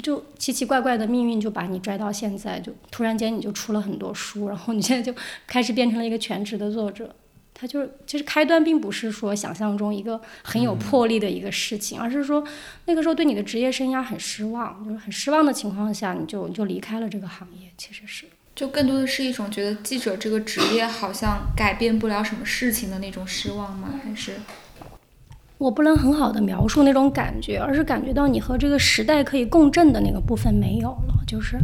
[0.02, 7.12] 就奇奇怪怪的命运就把你拽到现在，就突然间你就出了很多书，然后你现在就开始变成了一个全职的作者。
[7.60, 12.42] 他就是，其实开端并不是说想象中一个很有魄力的一个事情，而是说
[12.86, 17.68] 那个时候对你的职业生涯很失望，就是很失望的情况下，你就你就离开了这个行业。
[17.76, 23.90] 其实是，就更多的是一种觉得记者这个职业好像改变不了什么事情的那种失望吗？
[24.02, 24.32] 还是
[25.58, 31.58] 我不能很好的描述那种感觉，而是感觉到你和这个时代可以共振的那个部分没有了，就是。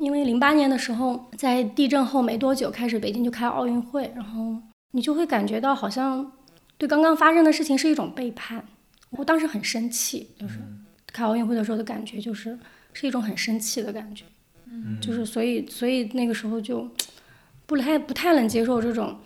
[0.00, 4.56] 因为零八年的时候，在地震后没多久，开始北京就开奥运会，然后
[4.92, 6.32] 你就会感觉到好像
[6.78, 8.64] 对刚刚发生的事情是一种背叛。
[9.10, 10.58] 我当时很生气，就是
[11.06, 12.58] 开奥运会的时候的感觉，就是
[12.92, 14.24] 是一种很生气的感觉。
[14.68, 16.90] 嗯，就是所以所以那个时候就
[17.66, 19.16] 不太不太能接受这种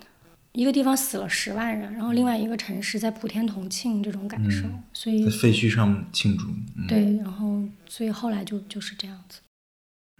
[0.52, 4.68] 一个地方死了十万人，然后另外一个城市在普天同庆这种感受。
[4.92, 6.46] 所以在废墟上庆祝。
[6.87, 9.40] 对，然后所以后来就就是这样子。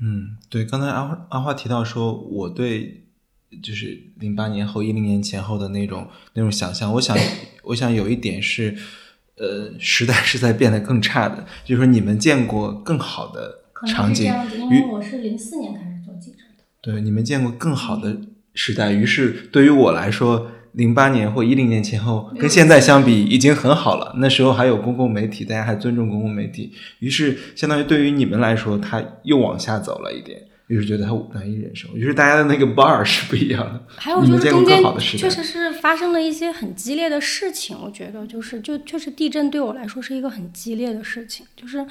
[0.01, 3.05] 嗯，对，刚才阿花阿花提到说，我对
[3.63, 7.17] 就是零八年后、一零年前后的那种那种想象，我想，
[7.65, 8.77] 我想有一点是，
[9.37, 18.21] 呃，时代 是在变得更差的，就是说你们见过更好的场景，因为我是零四年开始做记者的，对，你们见过更好的
[18.55, 20.53] 时代，于是对于我来说。
[20.73, 24.15] 零八年或一零年前后，跟现在相比已经很好了。
[24.19, 31.89] 那时候还有公共媒体，大家还尊重公共媒体，于是相当于对于你们来说，他又往下走了一点，于是觉得他难以忍受。
[31.97, 33.83] 于是大家的那个 bar 是不一样的。
[33.97, 41.45] 还有就是中间确实是发生了一些很激烈的事情，我觉得就是就确实地震对我来说是一个很激烈的事情。
[41.57, 41.85] 就是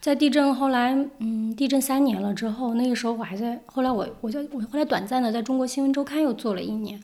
[0.00, 7.00] 在地震后来，嗯，地震三年了之后，那个时候我还在，后来我我在我后来短暂的在中国新闻周刊又做了一年。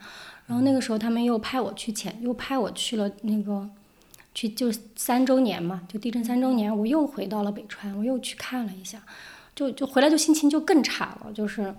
[0.46, 3.68] 然后那个时候，他们又派我去前，又派我去了那个，
[4.34, 9.02] 去就三周年嘛，就地震三周年，我又回到了北川，我又去看了一下，
[9.54, 11.74] 就就回来就心情就更差了，就是，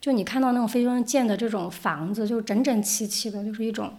[0.00, 3.92] 就你看到那种非洲建的这种房子，就整整齐齐的，就是一种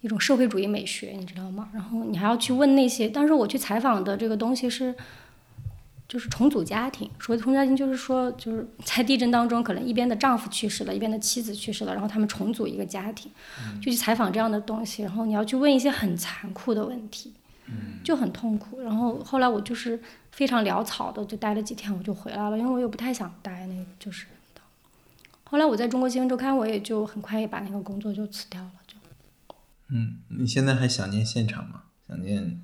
[0.00, 1.68] 一种社会主义美学，你知道吗？
[1.72, 4.94] 然后你还要去问那些，当时我去采访的这个东西是。
[6.08, 13.30] 就是重组家庭，所谓重组家庭，就是说，就是在地震当中，可能一边的丈夫去世了，一边的妻子去世了，然后他们重组一个家庭，
[13.82, 17.34] 就去采访这样的东西，然后你要去问一些很残酷的问题，
[18.02, 18.80] 就很痛苦。
[18.80, 20.00] 然后后来我就是
[20.32, 24.26] 非常潦草的，就待了几天，我就回来了，因为我又不太想待那个，就是。
[25.50, 28.96] 后来我在中国新闻周刊，我也就很快也把那个工作就辞掉了，就。
[29.88, 31.84] 嗯，你现在还想念现场吗？
[32.06, 32.60] 想念？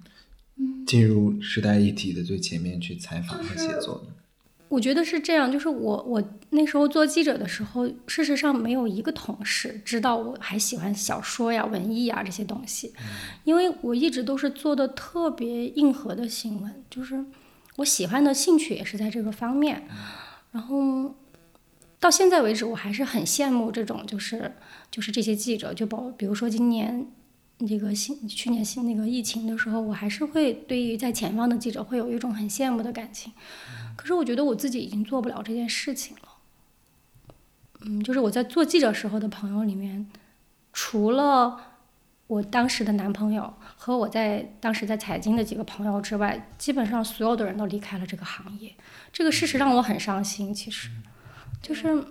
[0.86, 4.12] 进入时代议题的最前面去采访和写作的，
[4.68, 5.50] 我觉得是这样。
[5.50, 12.92] 就是我我那时候做记者的时候，事实上没有一个同事知道我还喜欢小说呀、文艺啊这些东西，
[13.44, 17.24] 因为我一直都是做的特别硬核的新闻，就是
[17.76, 19.88] 我喜欢的兴趣也是在这个方面。
[20.52, 21.14] 然后
[21.98, 24.52] 到现在为止，我还是很羡慕这种，就是
[24.90, 27.06] 就是这些记者，就包比如说今年。
[27.58, 33.32] 那个新去年新那个疫情的时候，我还是会对于在前方的记者会有一种很羡慕的感情。
[33.96, 36.28] 可是我觉得我自己已经做不了这件事情了。
[37.82, 40.10] 嗯，就是我在做记者时候的朋友里面，
[40.72, 41.60] 除了
[42.26, 48.74] 我当时的男朋友和我在当时在财经的几个朋友之外，基本上所有的人都离开了这个行业。
[49.12, 50.52] 这个事实让我很伤心。
[50.52, 50.88] 其实，
[51.62, 52.04] 就是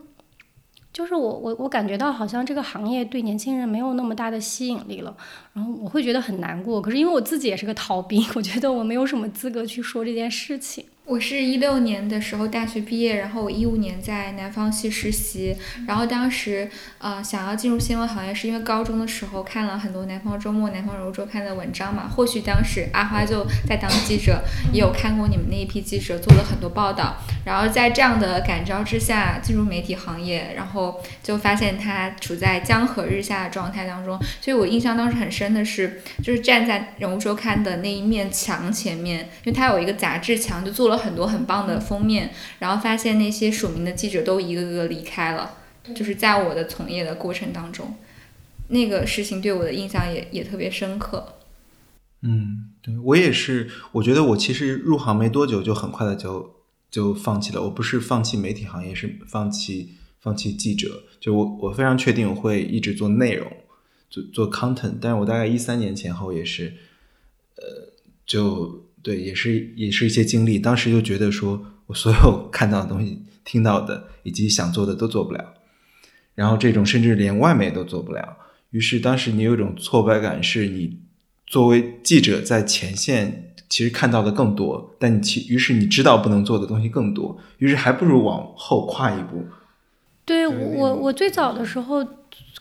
[0.93, 5.15] 就是我我我感觉到好像这个行业对年轻人没有那么大的吸引力了，
[5.53, 6.81] 然后我会觉得很难过。
[6.81, 10.85] 可是因为我自己也是个逃兵，我觉得我没有什么资格去说这件事情。
[11.05, 15.53] 我是一六年的时候大学毕业，然后我一五年在南方系实习，
[15.85, 22.07] 然后当时呃想要进入新闻行业，是因为高中的时候看了很多南方周末、南方柔周刊的文章嘛。
[22.07, 34.17] 或许当时阿花就在当记者，也有看过你们那一批记者做了很多报道，然后在这样的感召之下进入媒体行业，然后就发现他处在江河日下的状态当中。
[34.39, 40.93] 所以我印象当时很深的是，就是站在人物周刊的那一面墙前面，因为它有一个杂志墙，就做了。
[40.93, 42.29] 很多很棒的封面，
[42.59, 45.55] 然后发现那些署名的记者都一个个离开了，
[45.93, 47.95] 就是在我的从业的过程当中，
[48.67, 51.39] 那个事情对我的印象也也特别深刻。
[52.21, 57.63] 嗯，对我也是，我觉得我其实入行没多久就很快的就就放弃了。
[57.63, 61.03] 我不是放弃媒体行业，是放弃放弃记者。
[61.19, 63.51] 就我我非常确定我会一直做内容，
[64.13, 64.97] 做做 content。
[65.01, 66.73] 但是我大概一三年前后也是，
[67.55, 67.63] 呃，
[68.25, 68.83] 就。
[69.03, 70.57] 对，也是也是一些经历。
[70.57, 75.55] 当时就觉得说，我所有 看到的东西、听到的以及想做的都做不了，
[76.35, 78.37] 然后这种甚至连外媒都做不了。
[78.69, 81.01] 于是当时你有一种挫败感，是你
[81.45, 89.43] 作为记者在前线，其实看到的更多，但你其于是你知道不能做的东西更多，于是还不如往后跨一步。
[90.23, 92.07] 对我，我最早的时候。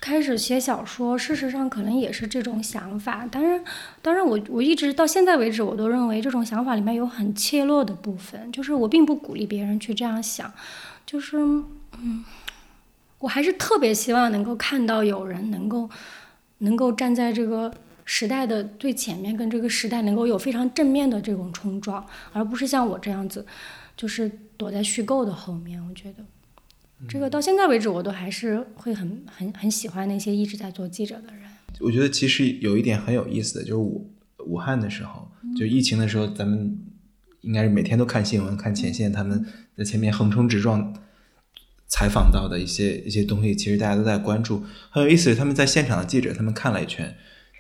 [0.03, 3.25] 开始写小说，事实上可能也是这种想法。
[3.31, 3.62] 当然，
[4.03, 8.51] 当然，我我一直到现在为止，我都认为这种想法里面有很怯懦的部分。
[8.51, 10.53] 就是我并不鼓励别人去这样想。
[11.07, 12.25] 就是，嗯，
[13.21, 15.88] 我还是特别希望能够看到有人能够，
[16.59, 17.73] 能够站在这个
[18.05, 23.47] 时代的最前面，跟这个时代能够有非常正面的这种冲撞，而不是像我这样子，
[23.97, 25.81] 就是躲在虚构的后面。
[25.88, 26.25] 我觉得。
[27.09, 31.43] 这个到现在为止，我都还是会很很很喜欢那些一直在做记者的人。
[31.81, 34.11] 我觉得其实有一点很有意思的，就是武
[34.47, 36.79] 武汉的时候，就疫情的时候，咱们
[37.41, 39.45] 应该是每天都看新闻，看前线他们
[39.77, 40.95] 在前面横冲直撞
[41.88, 44.62] 采访到的一些一些东西，其实大家都在关注。
[44.91, 47.12] 很有意思的，他们在现场的记者，他们看了一圈，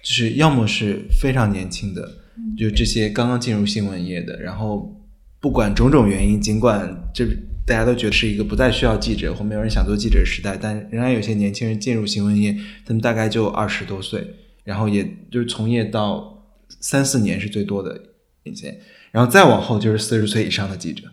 [0.04, 2.08] 就是要么是非常年轻的，
[2.56, 5.02] 就这些刚刚进入新闻业的，然后
[5.40, 7.26] 不管种种原因，尽管这。
[7.66, 16.44] 大家都觉得是一个不再需要记者或没有人想做记者的时代，但仍然有些年轻人进入新闻业，他们大概就二十多岁，然后也就是从业到
[16.80, 18.00] 三四年是最多的
[18.44, 21.04] 年限，然后再往后就是四十岁以上的记者，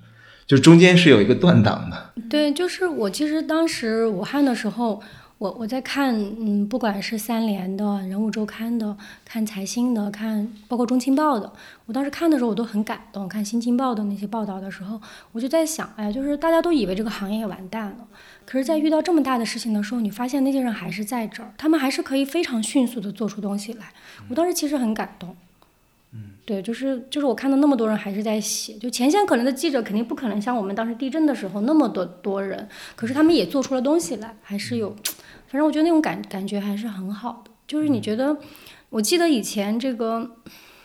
[0.47, 2.13] 就中间是有一个断档的。
[2.29, 5.01] 对，就是我其实当时武汉的时候。
[5.39, 11.49] 我我在看，嗯，不管是三联的人物周刊的，看财新的，看包括中青报的，
[11.85, 13.25] 我当时看的时候我都很感动。
[13.29, 14.99] 看新京报的那些报道的时候，
[15.31, 18.05] 我就在想，哎，就是大家都以为这个行业完蛋了，
[18.45, 23.93] 可是，在遇到这么大的事情的时候，你发现那些人还是在这儿，他们还是可以非常迅速的做出东西来。
[24.27, 25.33] 我当时其实很感动。
[26.11, 34.93] 嗯，对，就是就是我看到那么多人还是在写，就前线可能的记者肯定不可能像我们当时地震的时候那么多多人，可是他们也做出了东西来，还是有。
[35.49, 38.37] 反正我觉得那种感感觉还是很好的，就是你觉得，
[38.91, 40.37] 我记得以前这个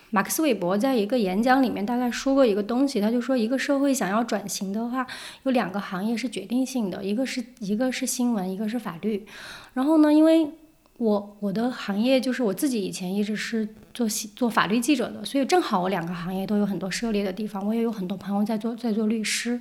[0.08, 5.06] 马克思韦伯在一个演讲里面大概说过一个东西，他就说一个社会想要转型的话，
[5.42, 9.26] 有两个行业是决定性的，一个是一个是新闻，一个是法律。
[9.74, 10.48] 然后呢，因为
[10.96, 19.60] 我我的行业就是我自己以前一直是做做法律记者的，所以正好我两个行业都有很多涉猎的地方，我也有很多朋友在做在做律师，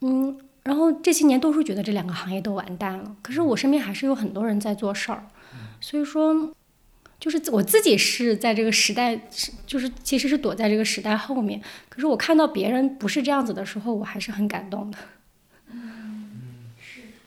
[0.00, 0.36] 嗯。
[0.68, 5.24] 然后这些年都是觉得这两个行业都完蛋了，可是我身边还是有很多人在做事儿，
[5.80, 6.52] 所以说，
[7.18, 9.18] 就是我自己是在这个时代，
[9.66, 11.58] 就是其实是躲在这个时代后面。
[11.88, 14.98] 可是我看到别人不是这样子的时候，我还是很感动的。
[15.72, 16.32] 嗯，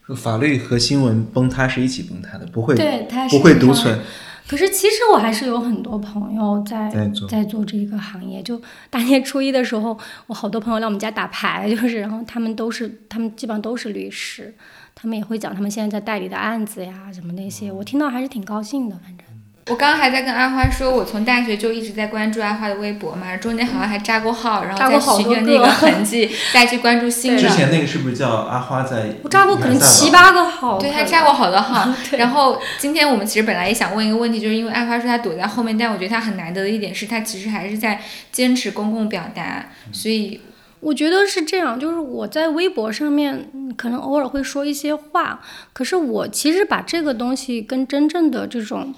[0.05, 3.99] 说法律和新闻崩塌是一起崩塌的，不会对，不会独存。
[4.47, 6.89] 可是其实我还是有很多朋友在
[7.29, 8.43] 在做这个行业。
[8.43, 14.53] 就大年初一的时候，我好多朋友来我们家打牌，就是然后他们都是他们基本上都是律师，
[14.93, 18.97] 他们也会讲他们现在在代理的案子呀什么那些，我听到还是挺高兴的。
[18.97, 19.25] 反正
[19.67, 27.41] 我刚刚还在跟阿花说，我从大学就一直在关注阿花的微博嘛，中间好像还扎过号，然后再寻着那个痕迹， 再去关注新的。
[27.41, 29.13] 之前那个是不是叫阿花在？
[29.23, 30.79] 我扎过可能七八个号。
[30.79, 31.93] 对他扎过好多号。
[32.17, 38.01] 然后今天我们其实本来也想问一个问题，就是因为阿花说他躲在后面，但我觉得他很难得的一点是他其实还是在
[38.31, 40.41] 坚持公共表达，所以。
[40.81, 43.47] 我觉得是这样，就是我在微博上面
[43.77, 45.39] 可能偶尔会说一些话，
[45.73, 48.91] 可是我其实把这个东西跟真正的这种，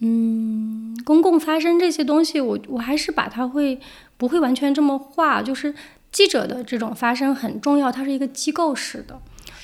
[0.00, 3.78] 嗯，公共发声这些东西，我我还是把它会
[4.16, 5.74] 不会完全这么画，就是
[6.10, 9.20] 记者的这种发声很重要，它是一个机构式的，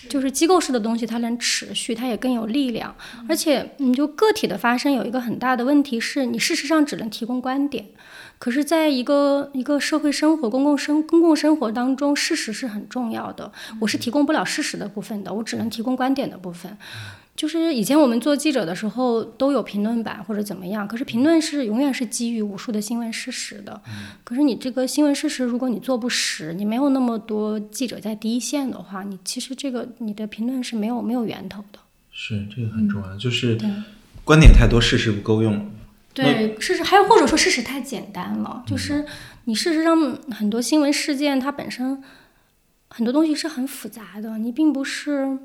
[0.09, 2.95] 就是机构式的东西它能持续，它也更有力量，
[3.29, 7.87] 而且你就个体的发声有一个很大的问题是你事实上只能提供观点。
[8.39, 13.51] 可是，在一个一个社会生活、公共生公共生活当中，事实是很重要的。
[13.81, 16.77] 我是提供不了事实的部分的，我只能提供观点的部分。
[17.37, 23.81] 就是以前我们做记者的时候都有评论版或者怎么样，可是评论是永远是基于无数的新闻事实的。
[24.25, 31.79] 可是你这个新闻事实，如果你做不实，你没有那么多记者在第一线的话，你其实这个你的评论是没有没有源头的。
[32.11, 33.59] 是这个很重要，就是
[34.25, 35.71] 观点太多，事实不够用。
[36.15, 39.05] 对，事实还有或者说事实太简单了，就是
[39.45, 42.03] 你事实上很多新闻事件它本身
[42.89, 45.37] 很多东西是很复杂的，你并不是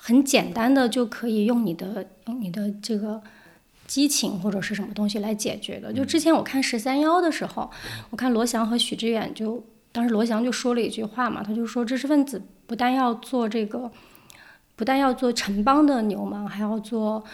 [0.00, 3.20] 很简单的就可以用你的用你的这个
[3.86, 5.92] 激情或者是什么东西来解决的。
[5.92, 7.70] 就之前我看十三幺的时候，
[8.10, 13.90] 我看罗翔和许知远就当时罗翔就说了一句话嘛，他就说知识分子不但要做这个，
[14.76, 17.24] 不但要做城邦的牛氓，还要做。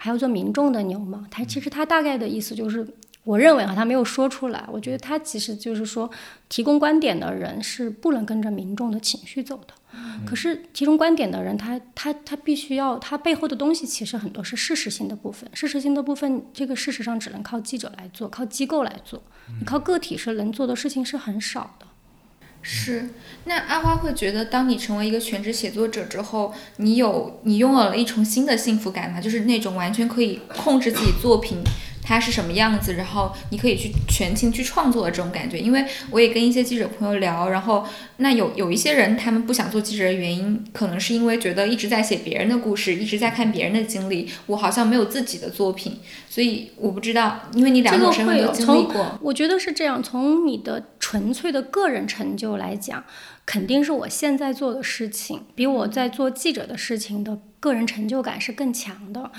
[0.00, 1.26] 还要做民众的牛嘛？
[1.28, 2.86] 他其实他大概的意思就是，
[3.28, 4.64] 我认为啊，他没有说出来。
[4.72, 6.10] 我觉得他其实就是说，
[6.48, 9.74] 提供观点的人是不能跟着民众的情绪走的。
[10.24, 15.46] 可是提供观点的人，他他他必须要，他背后的东西其实很多是事实性的部分。
[15.52, 19.22] 事实性的部分，这个事实上只能靠记者来做，靠机构来做。
[19.60, 21.86] 你靠个体是能做的事情是很少的。
[22.62, 23.10] 是，
[23.44, 29.20] 那阿花会觉得，当你成为一个全职写作者之后，你有你拥有了一重新的幸福感吗？
[29.20, 31.58] 就是那种完全可以控制自己作品。
[32.08, 32.94] 它是什么样子？
[32.94, 37.86] 然后你可以去全情去创作的这种感觉，因为我也跟一些记者朋友聊，然后
[38.16, 46.00] 那有有一些人他们不想做记者的原因，可能是因为觉得一直在写别人的故事，一直在看别人的经历，我好像没有自己的作品，
[46.30, 50.02] 所以我不知道，因为你两种身份都经历过，我觉得是这样。
[50.02, 53.04] 从你的纯粹的个人成就来讲，
[53.44, 59.30] 肯定是我现在做的事情比我在做记者的事情的个人成就感是更强的。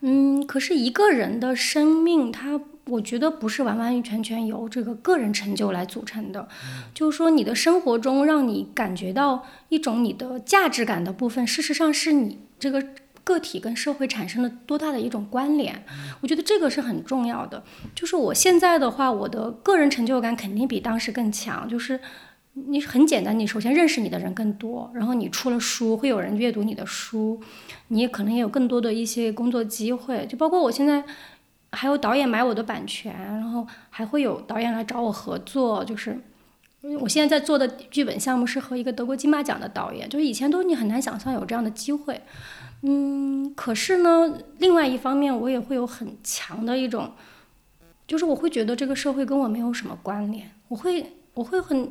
[0.00, 6.48] 嗯，可是一个人的生命，他我觉得不是完完全全由这个个人成就来组成的。
[6.94, 12.82] 就是说，你的生活中让你感觉到一种你的价值感的部分，事实上是你这个
[13.24, 15.84] 个体跟社会产生了多大的一种关联。
[16.22, 17.62] 我觉得这个是很重要的。
[17.94, 21.68] 就是我现在的话，我的个人成就感肯定比当时更强。
[21.68, 22.00] 就是
[22.66, 27.40] 你很简单，你首先认识你的人更多，然后你出了书，会有人阅读你的书。
[27.88, 31.02] 你也可能也有更多的一些工作机会，就包括我现在
[31.72, 35.84] 还有导演买我的版权，然后还会有导演来找我合作。
[35.84, 36.18] 就是
[37.00, 42.20] 我现在在做的剧本项目是和一个德国金马奖的导演，就是以前都你很难想象有这样的机会。
[42.82, 47.12] 嗯，可是呢，另外一方面我也会有很强的一种，
[48.06, 51.90] 就是我会觉得这个社会跟我没有什么关联，我会我会很。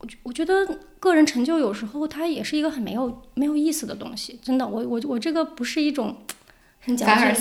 [0.00, 0.66] 我觉我觉得
[0.98, 6.16] 个人成就有时候它也是一个很没有没有意思的东西，真的，我我我这个不是一种
[6.80, 7.34] 很矫情的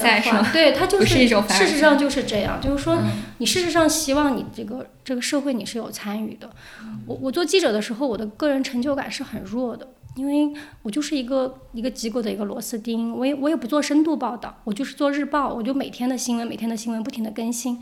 [0.43, 2.97] 话，对，它就是事实上就是这样，就是说
[3.37, 6.49] 你事实上希望你这个这个社会你是有参与的。
[7.05, 9.87] 我我做记者的时候，我的个人成就感是很弱的，
[10.17, 17.81] 因为我就是一个一个机构的一个螺丝钉，我也我也不做深度报道，我就是做日报，我就每天的新闻每天的新闻不停的更新，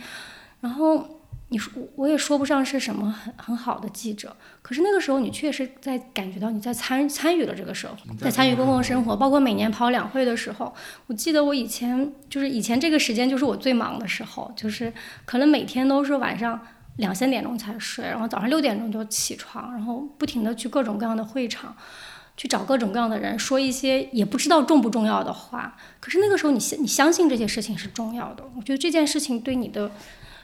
[0.62, 1.17] 然后。
[1.50, 10.74] 你说我也说不上是什么很很好的记者，可是那个时候你确实在感觉到你在参参与了这个社会，在参与公共生活，包括每年跑两会的时候，
[11.06, 14.92] 我记得我以前就是以前这个时间就是我最忙的时候，就是
[15.24, 16.60] 可能每天都是晚上
[16.98, 21.74] 两三点钟才睡，然后早上六点钟就起床，然后不停的去各种各样的会场，
[22.36, 29.90] 去找各种各样的人说一些也不知道重不重要的话，可是那个时候你相你相信这些事情是重要的，我觉得这件事情对你的。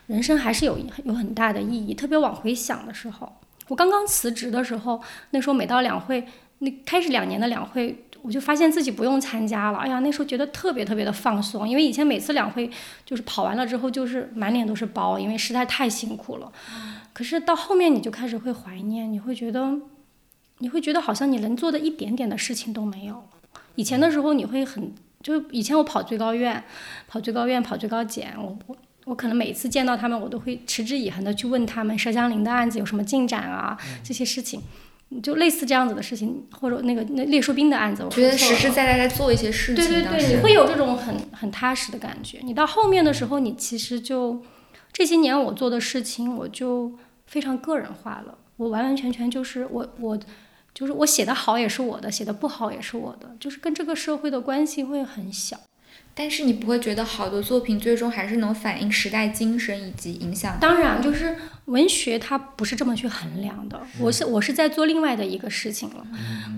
[0.07, 3.31] 人生还是有有很大的意义，特别往回想的时候，
[3.67, 5.01] 我刚刚辞职的时候，
[5.31, 6.25] 那时候每到两会，
[6.59, 9.77] 那开始两年的两会，我就发现自己不用参加了。
[9.77, 12.69] 哎呀，那时候觉得特别特别的放松，因为以前每次两会
[13.05, 16.51] 就是跑完了之后就是满脸都是包，因为实在太辛苦了。
[17.13, 19.73] 可是到后面你就开始会怀念，你会觉得，
[20.57, 23.23] 你会觉得好像你能做的一点点的事情都没有了。
[23.75, 24.93] 以前的时候你会很。
[25.21, 26.61] 就以前我跑最高院，
[27.07, 28.75] 跑最高院，跑最高检，我我
[29.05, 34.61] 我可能每一次见到他们，我都会持之以恒的去问他们佘江林的案子有什么进展啊，这些事情。
[35.21, 39.75] 就类似这样子的事情，或者那个那列树斌的案子，我觉得实实在在在做一些事情。
[39.75, 42.39] 对对对，你会有这种很很踏实的感觉。
[42.41, 44.41] 你到后面的时候，你其实就
[44.91, 46.91] 这些年我做的事情，我就
[47.27, 48.35] 非常个人化了。
[48.57, 50.17] 我完完全全就是我我
[50.73, 55.59] 就是我写的好也是我的，写的不好也是我的，就是跟这个社会的关系会很小。
[56.16, 60.57] 但是你不会觉得好的作品最终还是能反映时代精神以及影响？
[60.61, 61.36] 当然，就是
[61.66, 63.82] 文学它不是这么去衡量的。
[63.99, 66.05] 我是我是在做另外的一个事情了。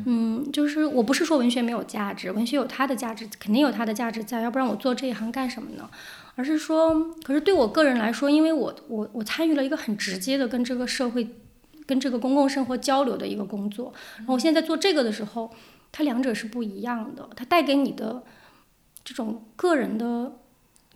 [0.05, 5.89] 嗯，就是我不是说文学没有价值，文学有它的价值，肯定有它的价值在，要不然我做这一行干什么呢？
[6.35, 11.29] 而是说，可是对我个人来说，因为我我我参与了一个很直接的跟这个社会、
[11.85, 13.93] 跟这个公共生活交流的一个工作。
[14.17, 15.49] 然后我现在在做这个的时候，
[15.93, 18.21] 它两者是不一样的，它带给你的。
[19.05, 20.39] 这种个人的、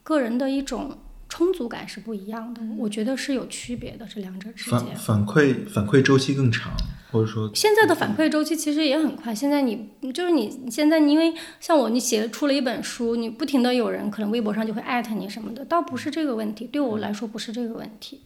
[0.01, 0.97] 个人的一种
[1.29, 4.79] 充足感是不一样的，我觉得是有区别的，这两者之间。
[4.95, 6.73] 反反馈反馈周期更长。
[7.11, 9.33] 或者说，现在的反馈周期其实也很快。
[9.33, 16.65] 现在你就是你现在，因为像我，你写出了一本书，你不停的有人可能微博上就会艾特你什么的，倒不是这个问题。
[16.65, 18.21] 对我来说不是这个问题，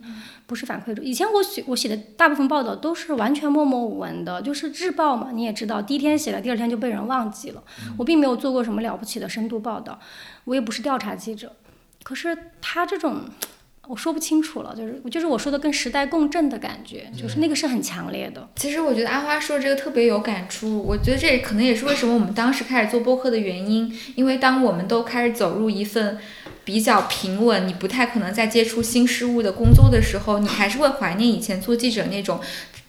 [0.45, 1.01] 不是反馈周。
[1.01, 7.63] 以前我写我写的大部分报道都是完全默默无闻的，就是日报嘛，你也知道，第一天写了，第二天就被人忘记了。
[7.97, 9.97] 我并没有做过什么了不起的深度报道，
[10.43, 11.49] 我也不是调查记者。
[12.03, 13.21] 可是他这种。
[13.85, 18.47] 我说不清楚了，就是就是我说的跟时代共振的感觉，就是那个是很强烈的。
[18.55, 23.93] 其实我觉得阿花说这个特别有感触，我觉得这可能也是为什么我们当时开始做播客的原因。
[24.15, 26.17] 因为当我们都开始走入一份
[26.65, 32.39] 比较平稳，你不太可能在接触新事物的工作的时候，你还是会怀念以前做记者那种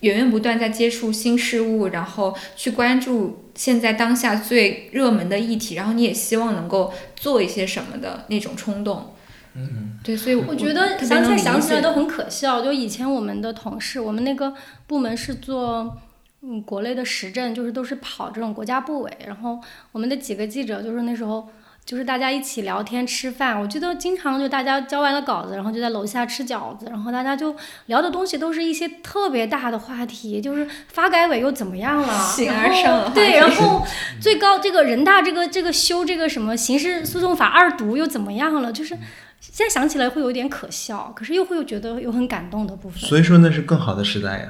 [0.00, 9.14] 源源不断在接触新事物，然后去关注现在当下最热门的议题，然后你也希望能够做一些什么的那种冲动。
[9.56, 12.60] 嗯，对，所以我觉得想起来想起来都很可笑。
[12.60, 14.52] 就以前我们的同事，我们那个
[14.86, 15.96] 部门是做
[16.42, 19.10] 嗯国内的时政，就是都是跑这种国家部委。
[19.24, 19.60] 然后
[19.92, 21.48] 我们的几个记者，就是那时候
[21.86, 23.60] 就是大家一起聊天吃饭。
[23.60, 27.54] 我记得经常就大家交完了稿子，然后就在楼下吃饺子，然后大家就
[27.86, 33.84] 聊的东西都是一些特别大的话题，就是发改委又怎么样了，形而上对，然后
[34.20, 38.96] 最高这个人大这个这个修这个什么刑事诉讼法二读又怎么样了，就是。
[39.40, 42.98] 现在想起来会有点可笑，可是又会有觉得有很感动的部分。
[42.98, 44.46] 所以说那是更好的时代呀。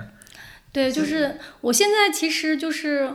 [0.71, 3.13] 对，就是我现在其实就是，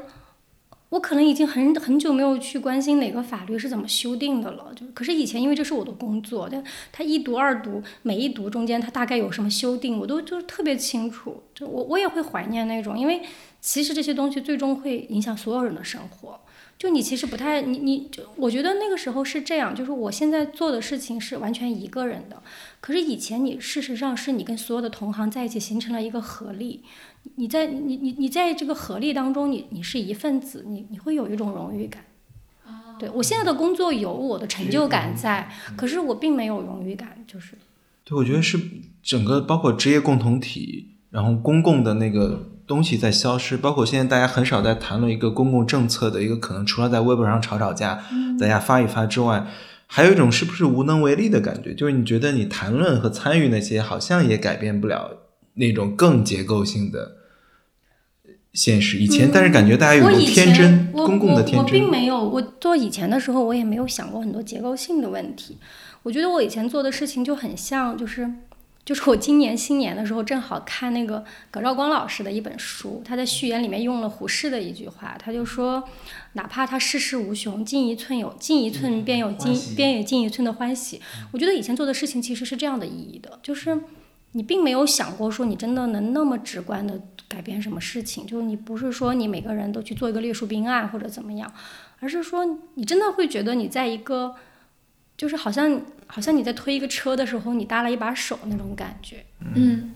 [0.89, 4.73] 我可能已经很很久没有去关心哪个法律是怎么修订的了。
[4.75, 11.43] 就可是以前因为这是我的工作，但它一读二读，每一读中间他大概有什么修订，我都就是特别清楚。
[11.53, 13.21] 就我我也会怀念那种，因为
[13.61, 16.39] 其实这些东西最终会影响所有人的生活。
[16.79, 22.41] 就你其实不太，你你就我觉得那个时候是这样，就是我现在做的事情是完全一个人的，
[22.79, 26.81] 可是以前你事实上是你跟所有的同行在一起形成了一个合力，
[27.35, 32.05] 你在你你你在这个合力当中，你你是一份子，你你会有一种荣誉感。
[32.97, 37.57] 对我现在的工作有我的成就感在，可是我并没有荣誉感，就是。
[38.05, 38.57] 对，我觉得是
[39.03, 42.53] 整个包括职业共同体，然后公共的那个。
[42.69, 48.05] 东西在消失，包括现在大家很少在谈论一个公共政策的一个可能，除了在微博上吵吵架，
[48.39, 49.47] 大家发一发之外，
[49.87, 51.73] 还有一种是不是无能为力的感觉？
[51.73, 55.09] 就是你觉得你谈论和参与那些，好像也改变不了
[55.55, 57.13] 那种更结构性的
[58.53, 58.99] 现实。
[58.99, 61.57] 以前，但是感觉大家有种天真，公共的天真。
[61.57, 65.57] 我并没有，我做以前的时候，我也没有想过很多结构性的问题。
[66.03, 68.29] 我觉得我以前做的事情就很像，就是。
[68.89, 75.87] 就是我今年新年的时候，正好看那个葛兆光老师的一本书，他在序言里面用了胡适的一句话，他就说，
[76.33, 80.99] 哪怕他世事无穷，进一寸有进一寸便有进便有进一寸的欢喜。
[81.31, 83.79] 我觉得以前做的事情其实是这样的意义的，就是
[84.31, 91.53] 你并没有想过说你真的能那么直观的改变什么事情，就是你不是说你每个人都去做一个列树兵案或者怎么样，
[91.99, 94.33] 而是说你真的会觉得你在一个。
[95.19, 95.81] 就是好像
[96.11, 99.17] 好像你在推一个车的时候，你搭了一把手那种感觉。
[99.53, 99.93] 嗯，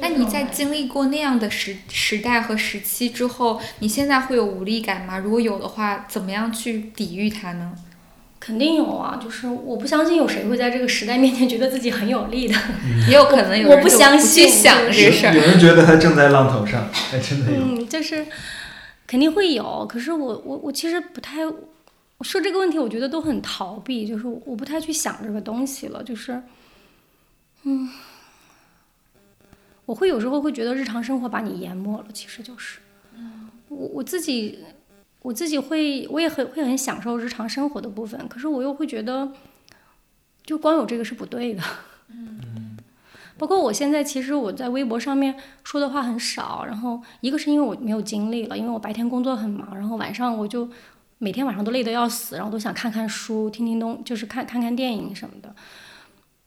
[0.00, 5.18] 那你在经历过那样的时时代和时期之后，你现在会有无力感吗？
[5.18, 7.72] 如果有的话，怎么样去抵御它呢？
[8.40, 12.54] 肯定有啊，就是我不相信有谁会在这个时代面前觉得自己很有力的。
[13.08, 15.32] 也有可能有人我不相信想这事儿。
[15.32, 17.58] 有人觉得他正在浪头上，还，真的有。
[17.60, 18.26] 嗯，就是
[19.06, 21.42] 肯定会有，可是我我我其实不太。
[22.22, 26.42] 说这个问题，我觉得都很逃避，就是我不太去想这个东西了，就是，
[27.64, 27.90] 嗯，
[29.86, 32.80] 我会有时候会觉得日常生活把你淹没了，其实就是，
[33.68, 34.58] 我我自己
[35.22, 39.32] 我自己会，我也很会很享受日常生活的部分，可是我又会觉得，
[40.44, 41.62] 就光有这个是不对的。
[42.08, 42.76] 嗯，
[43.38, 50.68] 包括我现在，其实我在微博上面说的话很少，然后一个是因为我没有精力了，因为我白天工作很忙，然后晚上我就
[51.22, 55.54] 每天晚上都累得要死，然后都想看看书、听听东，就是看看看电影什么的。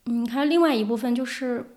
[0.08, 1.72] 嗯，还有另外一部分就是。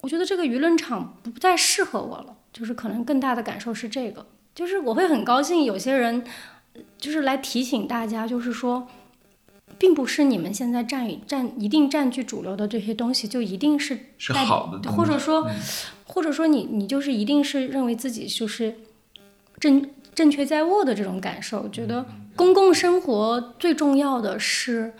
[0.00, 6.24] 我觉得这个舆论场不再适合我了，就是可能更大的感受是这个，就是我会很高兴有些人，
[6.98, 8.88] 就是来提醒大家，就是说，
[9.78, 15.48] 并不是你们现在占占一定占据主流的这些东西就一定是是好的，或者说，
[16.04, 18.74] 或者说你你就是一定是认为自己就是
[19.60, 22.04] 正正确在握的这种感受，觉得
[22.36, 24.92] 公共生活最重要的是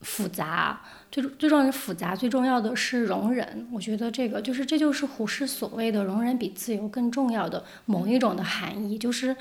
[0.00, 0.82] 复杂。
[1.10, 3.68] 最最重要的是复杂，最重要的是容忍。
[3.70, 9.36] 我觉得这个就是，这就是胡适所谓的“容忍比自由更重要的”某一种的含义，就是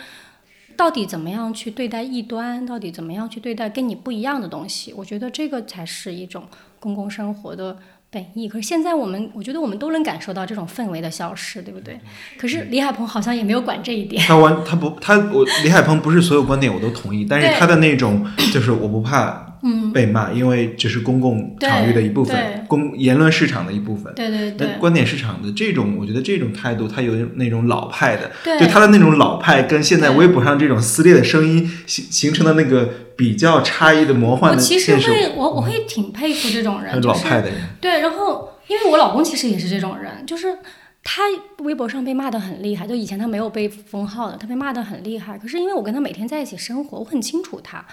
[0.76, 4.92] 到底怎么样去对待异端，到底怎么样去对待跟你不一样的东西。
[4.94, 6.46] 我觉得这个才是一种
[6.80, 7.78] 公共生活的。
[8.14, 11.98] 本意，可是现在我们，我觉得我们都能感受到这种氛围的消失，对不对？
[12.38, 14.22] 可是李海鹏好像也没有管这一点。
[14.28, 19.51] 他完，他不，他我李海鹏不是所有观点我都同意，但是他的那种就是我不怕
[19.94, 24.14] 被骂，因为这是公共场域的一部分，公言论市场的一部分。
[24.16, 24.68] 对对对。
[24.80, 32.90] 观点市场的这种，我觉得这种态度，他有那种老派的，就他的那种老派，跟现在微博上这种撕裂的声音形形成的那个。
[33.18, 37.60] 比较差异的魔幻的我其实会，我我会挺佩服这种人，老派的人。
[37.80, 40.58] 对，然后因为我老公其实也是这种人，就是
[41.04, 41.22] 他
[41.60, 45.38] 微博上被骂的很厉害，就以前他没有被封号的，他被骂的很厉害。
[45.38, 47.86] 可是因为我跟他每天在一起生活，我很清楚他，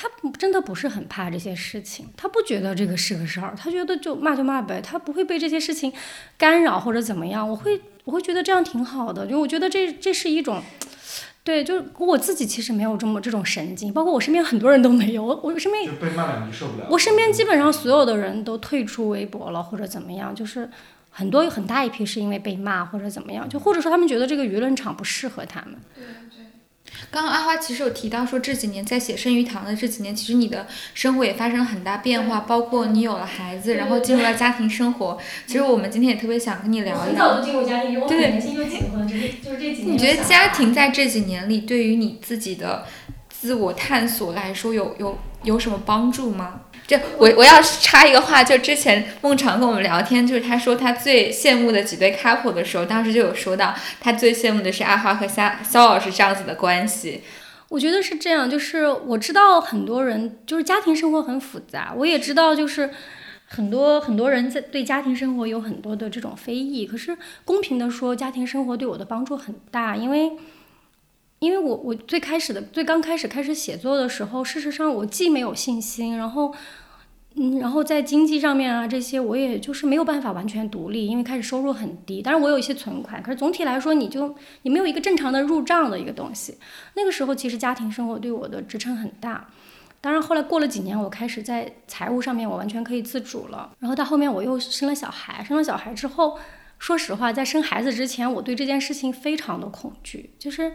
[0.00, 5.92] 他真的不是很怕这些事情，他不觉得这个是个事儿，他觉得就骂就骂呗，他不会被这些事情
[6.38, 7.46] 干扰或者怎么样。
[7.46, 10.62] 我会我会觉得这样挺好的，就我觉得这这是一种。
[11.42, 15.22] 对，就是我自己其实没有这么这种神经，包括我身边很多人都没有。
[15.22, 16.86] 我我身边被骂两句受不了。
[16.88, 20.68] 我身边基本上所有的人都退出微博了，或者怎么样，就是
[21.10, 25.76] 很多有很大一批是因为被骂或者怎么样，就或者说他们觉得这个舆论场不适合他们。
[25.94, 26.44] 对对。
[27.10, 35.18] 刚刚阿花其实有提到说，这几年在写生鱼塘的这几年，其实你的生活也发生了很大变化，包括你有了孩子，然后进入了家庭生活。
[35.46, 37.06] 其实我们今天也特别想跟你聊一聊。
[37.06, 39.94] 很早就进入家庭，我很年轻就结婚，就是就是这几年。
[39.94, 42.86] 你觉得家庭在这几年里，对于你自己的
[43.28, 46.60] 自我探索来说，有有有什么帮助吗？
[46.90, 57.20] 这我我要插一个话，就之前孟尝跟我们聊天，就是他说他最羡慕的几对 couple 的时候，当时就有说到他最羡慕的是阿花和肖肖老师这样子的关系。
[57.68, 62.90] 我觉得是这样，就是我知道很多人就是家庭生活很复杂，我也知道就是
[63.46, 66.84] 很多很多人在对家庭生活有很多的这种非议。
[66.84, 70.32] 可是公平的说，家庭生活对我的帮助很大，因为。
[71.42, 76.54] 因为我我最开始的最刚开始开始写作的时候，事实上我既没有信心，然后，
[77.36, 82.20] 嗯，然后在经济上面啊这些，我也就是没有办法完全独立，因为开始收入很低。
[82.20, 86.56] 当然我有一些存款，可是总体来说，你就你没有一个正常的入账的一个东西。
[86.94, 89.48] 那个时候其实家庭生活对我的支撑很大。
[90.00, 93.72] 当然后来过了几年，我开始在财务上面我完全可以自主了。
[93.78, 96.38] 然后到后面我又生了小孩，生了小孩之后，
[96.78, 100.72] 说实话，在生孩子之前，我对这件事情非常的恐惧，就是。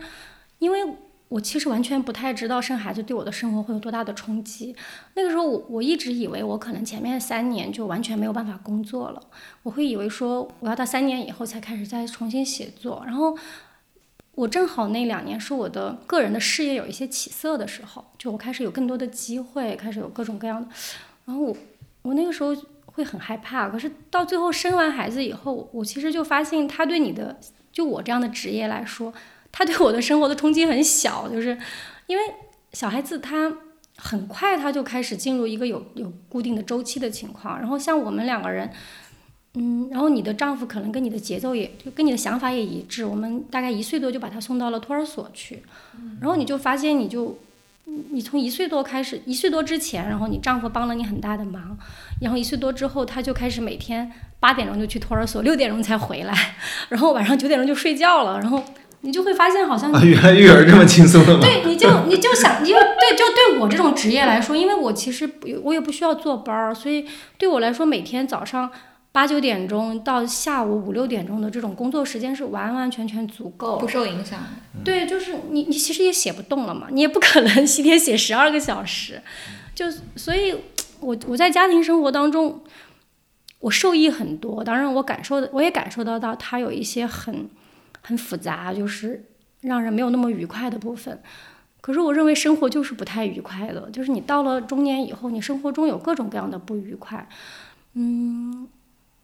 [0.60, 0.80] 因为
[1.28, 4.76] 我其实完全不太知道生孩子对我的生活会有多大的冲击。
[5.15, 9.21] 那个时候，我我一直以为我可能前面三年就完全没有办法工作了。
[9.63, 13.01] 我会以为说我要到三年以后才开始再重新写作。
[13.05, 13.36] 然后
[14.36, 20.67] 我正好那两年是我的个人的事业有一些起色的时候，就我开始有更多的机会，开始有各种各样的。
[21.26, 21.57] 然后我
[22.03, 22.55] 我那个时候
[22.86, 23.67] 会很害怕。
[23.67, 27.39] 可是到最后生完孩子以后，我其实就发现他对你的，
[27.71, 29.11] 就我这样的职业来说。
[29.58, 31.58] 他对我的生活的冲击很小，就是
[32.08, 32.24] 因为
[32.74, 33.49] 小孩子他
[33.95, 38.70] 很快他就开始进入一个有有固定的周期的情况，然后像我们两个人，
[39.53, 45.64] 嗯，然后你的丈夫可能跟你的节奏也就跟你的想法也一致，我们大概一岁多就把他送到了托儿所去，
[46.20, 47.39] 然后你就发现你就
[47.86, 51.78] 你从一岁多开始，一岁多之前，然后你丈夫帮了你很大的忙，
[52.20, 56.56] 然后一岁多之后他就开始每天八点钟就去托儿所，六点钟才回来，
[56.89, 58.62] 然后晚上九点钟就睡觉了，然后。
[59.06, 61.39] 你就会发现，好像原来育儿这么轻松的吗？
[61.39, 65.30] 对，你就你就想，因为对，就对我这种职业来说，因为我其实
[65.62, 67.06] 我也不需要坐班儿，所以
[67.38, 68.72] 对我来说，每天早上
[69.12, 74.39] 八九点钟到下午五六点钟的这种工作时间是完完全全足够，不受影响。
[74.84, 79.22] 对，就是你你其实也写不动了嘛，你也不可能 一天写十二个小时，
[79.76, 79.86] 就
[80.16, 80.56] 所以，
[80.99, 82.64] 我我在家庭生活当中，
[83.60, 84.64] 我受益很多。
[84.64, 87.47] 当然，我感受的我也感受得到，他有一些很。
[88.06, 89.24] 很复杂，就是
[89.62, 91.20] 让人没有那么愉快的部分。
[91.82, 97.28] 可是我认为生活就是不太愉快的，就是你到了中年以后，你生活中有各种各样的不愉快。
[97.93, 98.68] 嗯，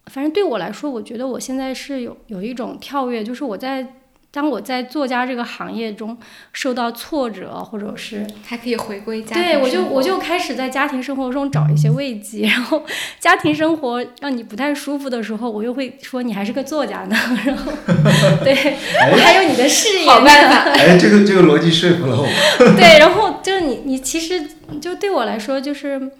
[0.07, 3.95] 反正对我来说，我觉得我现在是有有一种跳跃，就是我在。
[4.33, 6.17] 当我在作家这个行业中
[6.53, 12.81] 受到挫折，或者是还可以回归家庭对我就我就开始在家庭生活中找一些慰藉，然后
[13.19, 17.71] 家庭生活让你不太舒服的时候，我又会说你还是个作家呢，然后
[18.43, 18.77] 对
[19.11, 20.71] 我还有你的事业，好办法。
[20.71, 22.25] 哎，这个这个逻辑说服了我。
[22.77, 24.41] 对，然后就是你你其实
[24.79, 26.11] 就对我来说就是。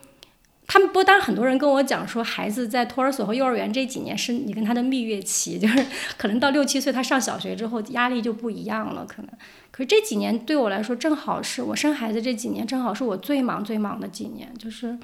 [0.74, 5.86] 他们不，当然很多人跟我讲说，孩子在托儿所和幼儿园这几年是你跟他的蜜月期，就是
[6.18, 9.30] 可能到六七岁他上小学之后压力就不一样了，可能。
[9.70, 14.98] 可是这几年对我来说正好是我生孩子这几年正好是我最忙最忙的几年，就是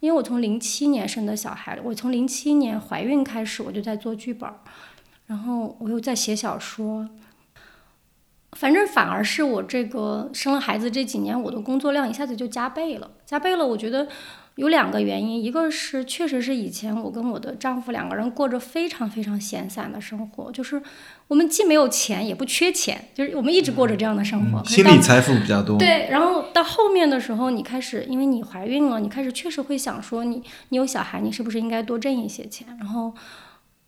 [0.00, 4.50] 因为我从零七年生的小孩，我从零七年怀孕开始我就在做剧本，
[5.28, 7.08] 然后我又在写小说，
[8.52, 14.06] 反正反而是我这个生了孩子这几年我的工作量一下子就加倍了，加倍了，我觉得。
[14.56, 20.80] 有两个原因，一个是确实是以前我跟我的丈夫两个人过着非常非常闲散的生活，就是
[21.28, 24.64] 我们既没有钱也不缺钱，就是我们一直过着这样的生活。
[24.64, 25.78] 心理财富比较多。
[25.78, 32.66] 对，然后到后面的时候，你开始因为你怀孕了，你开始确实会想说，你你有小孩，你是不是应该多挣一些钱？
[32.78, 33.12] 然后。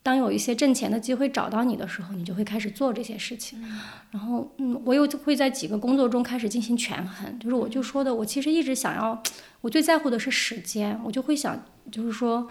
[0.03, 3.63] 当有一些挣钱的机会找到你的时候，你就会开始做这些事情。
[4.11, 7.39] 然后，嗯，我又会在几个工作中开始进行权衡。
[7.39, 9.23] 就是我就说的，我其实一直想要，
[9.61, 10.99] 我最在乎的是时间。
[11.05, 12.49] 我就会想，就是说，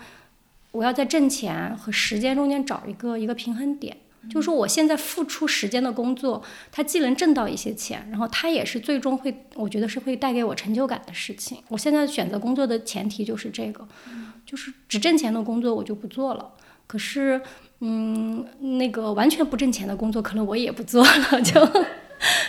[0.71, 3.97] 我要在挣钱和时间中间找一个一个平衡点。
[4.29, 11.59] 就是说，我现在付出时间的工作，它既能挣到一些钱，然后它也是最终会，我觉得是会带给我成就感的事情。
[11.69, 13.87] 我现在选择工作的前提就是这个，
[14.45, 16.51] 就是只挣钱的工作我就不做了。
[16.87, 17.41] 可是，
[17.81, 18.45] 嗯，
[18.79, 21.41] 那个完全不挣钱的工作，可能我也不做了。
[21.41, 21.69] 就，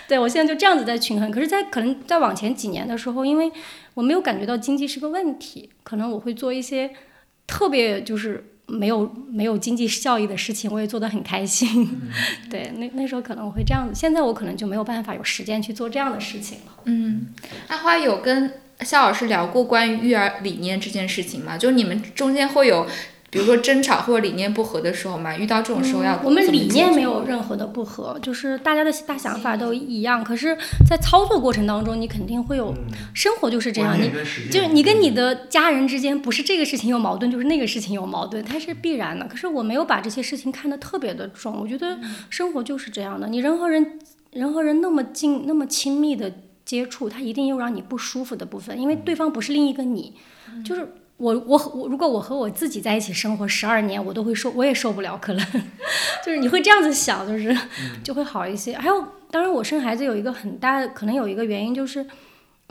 [0.07, 1.29] 对我现在就这样子在权衡。
[1.29, 3.51] 可是，在可能再往前几年的时候，因为
[3.95, 6.91] 我没有感觉到经济是个问题，可能我会做一些
[7.49, 12.01] 特别就是没有没有经济效益的事情，我也做得很开心。
[12.49, 13.93] 对，那那时候可能我会这样子。
[13.93, 16.73] 现在我可能就没有办法有时间去做这样的事情了。
[16.85, 17.27] 嗯，
[17.67, 21.59] 阿花有跟肖老师聊过关于育儿理念这件事情吗？
[21.59, 22.87] 就你们中间会有？
[23.31, 30.25] 比如说争吵或者理念不合的时候嘛，遇到这种时候要我们理念没有任何的不合，就是大家的大想法都一样。
[30.25, 30.57] 可是，
[30.89, 32.75] 在操作过程当中，你肯定会有
[33.13, 34.11] 生活就是这样，你
[34.51, 39.27] 就是你跟你的家人之间不是这个事情有矛盾，就是那个事情有矛盾，它是必然的。
[39.27, 41.99] 可是我没有把这些事情看得特别的重，我觉得
[42.31, 43.29] 生活就是这样的。
[43.29, 43.99] 你人和人
[44.33, 46.33] 人和人那么近那么亲密的
[46.65, 50.15] 接触，它一定有让你不舒服的部分，因为对方不是另一个你，
[50.65, 50.95] 就是。
[51.19, 55.47] 我我我，如果我和我自己在一起生活十二年，我都会受，我也受不了，可能
[56.25, 57.55] 就是你会这样子想，就是
[58.03, 58.75] 就会好一些。
[58.77, 62.07] 还有，当然我生孩子有一个很大的，可能有一个原因就是。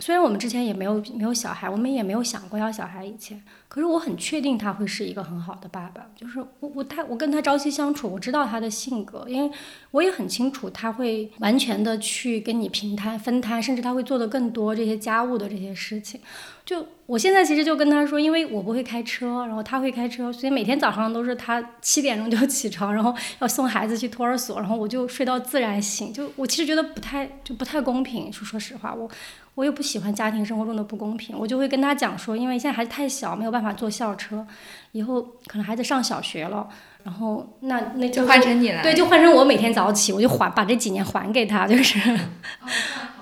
[0.00, 6.06] 虽然我们之前也没有没有小孩，我们也没有想过要小孩以前，可是我很确定他会是一个很好的爸爸。
[6.14, 9.50] 就是我我他我跟他朝夕相处，我知道他的性格，因为
[9.90, 16.20] 我也很清楚他会完全的去跟你平摊分摊，甚至他会做的更多这些家务的这些事情。
[16.68, 26.12] 就我现在其实就跟他说，因为我不会开车，然后他会开车，所以每天早上都是他七点钟就起床，然后要送孩子去托儿所，然后我就睡到自然醒。
[26.12, 29.10] 就我其实觉得不太就不太公平，说说实话我。
[29.54, 34.46] 我也不喜欢家庭生活中的不公平，我就会跟他讲说，因为现在孩子太小，没有办法坐校车，
[34.92, 36.68] 以后可能孩子上小学了，
[37.02, 41.98] 然后那那就换成你了，对，就换成我每天早起，我就还把这几年还给他，就是。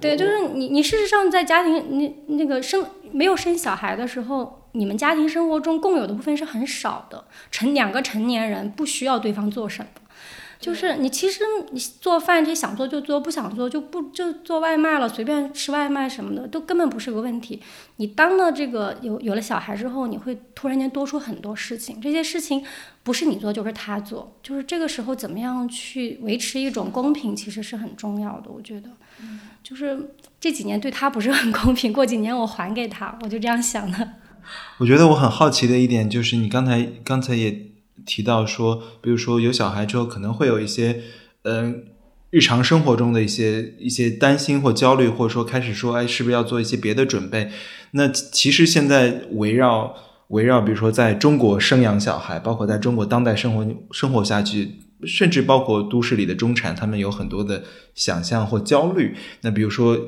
[0.00, 9.88] 对，就是你你事实上在家庭你那个生没有生小孩的时候，你们家庭生活中共有的部分是很少的，成两个成年人不需要对方做什么。
[10.60, 17.62] 就是你其实你做饭这想做就做，不想做就不就做外卖了，随便吃外卖什么的都根本不是个问题。
[17.98, 22.64] 你当了这个有有了小孩之后，你会突然间多出很多事情，这些事情
[23.08, 28.50] 不是你做就是他做，就是这个时候怎么样去维持一种公平，其实是很重要的。
[28.50, 28.90] 我觉得，
[29.62, 34.10] 就是这几年对他不是很公平，过几年我还给他，我就这样想的。
[34.76, 37.66] 我觉得我很好奇的一点就是你刚才刚才也。
[38.06, 41.02] 提到说，比如说有小孩之后，可能会有一些，
[41.42, 41.84] 嗯，
[42.30, 47.50] 日常生活中的一些一些担心或焦虑，或者说开始说，哎，是不是要做一些别的准备？
[47.90, 49.94] 那其实现在围绕
[50.28, 54.70] 围绕，比如说在中国生养小孩，包括在中国当代生活生活下去，
[55.04, 57.62] 甚至包括都市里的中产，他们有很多的
[57.94, 59.14] 想象或焦虑。
[59.42, 59.98] 那比如说，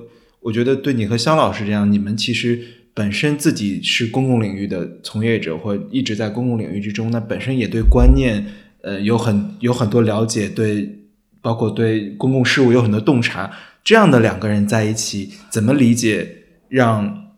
[0.41, 2.61] 我觉得对你和肖老师这样，你们其实。
[2.93, 8.45] 本身自己是公共领域的从业者，或一直在公共领域之中，那本身也对观念，
[8.83, 10.99] 呃，有很有很多了解，对
[11.41, 13.49] 包括对公共事务有很多洞察，
[13.85, 16.29] 这样的两个人在一起，怎么理解
[16.69, 17.30] 让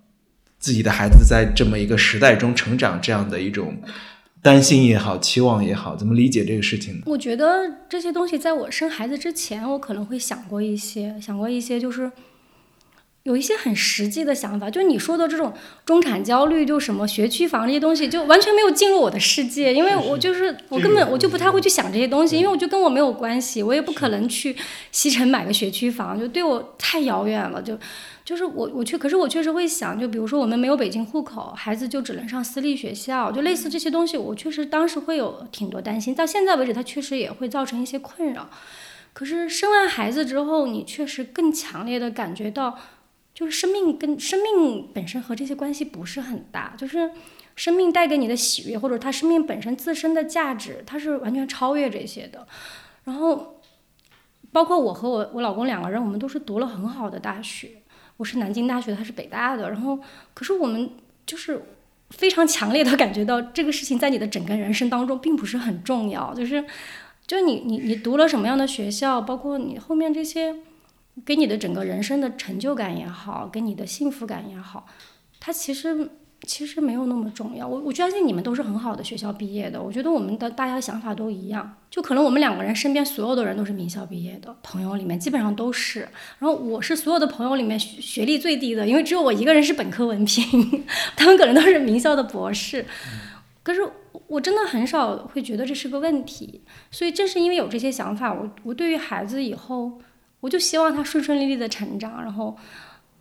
[0.62, 3.76] 自己的孩子在这么一个时代中成长这样的一种
[4.40, 7.02] 担心也好、期望也好，怎么理解这个事情呢？
[7.06, 12.10] 我觉得这些东西在我生孩子之前，我可能会想过一些，想过一些，就是
[13.24, 14.70] 有一些很实际的想法。
[14.70, 15.52] 就你说的这种
[15.84, 24.54] 中产焦虑，就什么学区房这些东西，就完全没有进入我的世界，因为我就是我根本我就不太会去想这些东西，因为我就跟我没有关系，我也不可能去
[24.92, 27.76] 西城买个学区房，就对我太遥远了，就。
[28.24, 36.14] 就是我，我确可是我确实会想，就比如说我们没有北京户口，孩子就只能上私立学校，就类似这些东西，我确实当时会有挺多担心。
[36.14, 38.48] 到现在为止，它确实也会造成一些困扰。
[39.12, 42.78] 可是生完孩子之后，你确实更强烈的感觉到，
[43.34, 47.10] 就是生命跟生命本身和这些关系不是很大，就是
[47.56, 52.46] 生命带给你的喜悦，或者他生命本身自身的价值，它是完全超越这些的。
[53.04, 53.60] 然后，
[54.52, 57.81] 包括我和我我老公两个人，我们都是读了很好的大学。
[58.22, 59.98] 我是南京大学，他是北大的，然后
[60.32, 60.88] 可是我们
[61.26, 61.60] 就是
[62.10, 66.64] 非常强烈的感觉到这个事情在你的整个人生当中并不是很重要，就是
[67.26, 70.54] 就你你你读了什么样的学校，包括你后面这些
[71.24, 74.86] 给你的整个人生的成就感也好，给你的幸福感也好，
[75.40, 76.08] 它其实。
[76.44, 79.80] 其实没有那么重要，我我相信你们都是很好的学校毕业的。
[79.80, 86.00] 我觉得我们的大家的想法都一样，就可能我们两个人身边所有的人都是名校毕业的，朋友里面基本上都是。
[86.40, 90.84] 然后我是所有的朋友里面学历最低的，因为只有我一个人是本科文凭，
[91.16, 92.84] 他们可能都是名校的博士。
[93.62, 93.80] 可是
[94.26, 99.92] 我真的很少会觉得这是个问题，所以正是因为有这些想法，我我对于孩子以后，
[100.40, 102.56] 我就希望他顺顺利利的成长，然后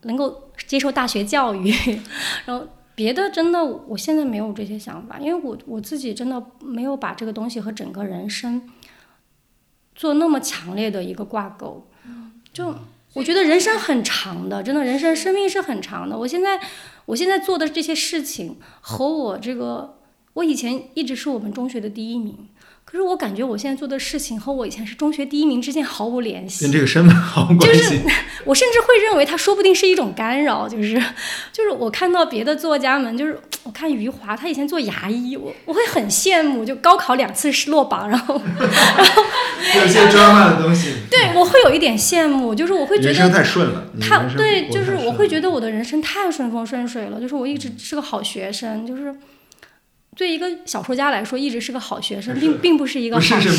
[0.01, 1.71] 能够接受大学教育，
[2.45, 2.67] 然后。
[3.01, 8.69] 别的真的，我现在没有这些想法，因为我我自己真的没有把这个东西和整个人生
[9.95, 11.87] 做那么强烈的一个挂钩。
[12.53, 12.75] 就
[13.13, 16.15] 我觉得人生很长的，真的人生生命是很长的。
[16.15, 16.61] 我现在
[17.07, 19.97] 我现在做的这些事情和我这个，
[20.33, 22.49] 我以前一直是我们中学的第一名。
[22.91, 27.79] 可是我感觉我现在做的事情和我以前是中学第一名之间毫无联系，跟这个身份毫无关系。
[27.79, 28.01] 就是
[28.43, 31.01] 我甚至会认为它说不定是一种干扰，就是
[31.53, 39.23] 就是我看到别的作家们，就是我看余华，他以前做牙医，我我会很羡慕，就高考两次是落榜，然后然后
[39.79, 49.15] 有些 drama 的东西，对我会有一点羡慕，就是我会觉得人生太顺了，他对，就是我会觉得我的人生太顺风顺水了，就是我一直是个好学生，就是。
[50.17, 53.49] 对一个小说家来说，一直是个好学生，并并不是一个好事，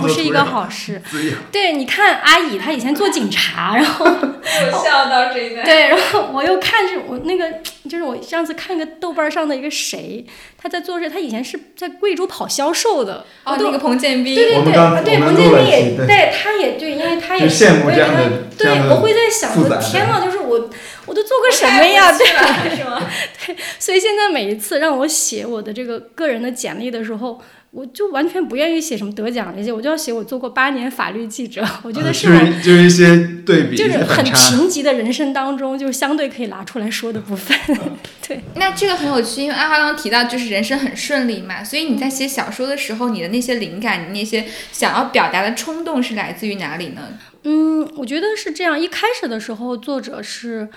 [0.00, 1.02] 不是一个好事。
[1.50, 5.64] 对，你看阿乙，他以前做警察，然后我 笑到这一段。
[5.64, 7.44] 对，然后我又看着我那个，
[7.88, 10.24] 就是我上次看个豆瓣上的一个谁，
[10.56, 13.26] 他在做事，他以前是在贵州跑销售的。
[13.44, 14.36] 哦，那个彭建斌。
[14.36, 17.64] 对对对，对彭建斌也，对，他也对，因为他也是。
[17.84, 20.70] 我觉得，对，我会在想，我的天呐，就是我。
[21.06, 22.16] 我都做过什么呀？
[22.16, 22.68] 对吧？
[22.76, 23.10] 是吗？
[23.46, 27.40] 对，所以现在每一次让我写我的这个个人的简历的时候，
[27.72, 31.64] 我就完全不愿意写什么得奖那些，我就要写我做过八年法律记者。
[31.82, 32.26] 我觉得是
[32.60, 33.16] 就是一些
[33.46, 37.56] 对比，就是很贫瘠的人生当中，就是相对可以拿出来说的部分。
[38.26, 47.02] 对，那这个很有趣，因为阿花刚刚提到就是人生很顺利嘛，所以你在写小说的时候，你的那些灵感，你那些想要表达的冲动是来自于哪里呢？
[47.44, 50.68] 嗯，我觉得是这样，一开始的时候，作者是。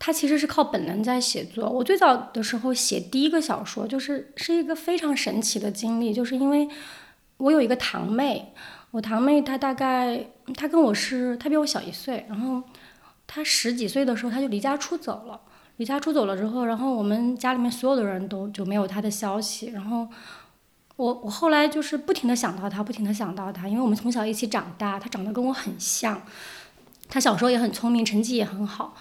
[0.00, 1.68] 他其实是靠本能在写作。
[1.68, 6.68] 我最早的时候写第一个小说，就是是一个非常神奇的经历，就是因为
[7.36, 8.52] 我有一个堂妹，
[8.90, 12.62] 我堂妹她大概她跟我是她比我小一岁，然后
[13.26, 15.40] 她十几岁的时候她就离家出走了。
[15.76, 19.70] 离家出走了之后，然后我们家里面所有的人都就没有她的消息。
[19.70, 20.06] 然后
[20.94, 26.22] 我我后来就是不停的想到她，不停的想到她，因为我们从小一起长大，她长得跟我很像，
[27.08, 28.94] 她小时候也很聪明，成绩也很好。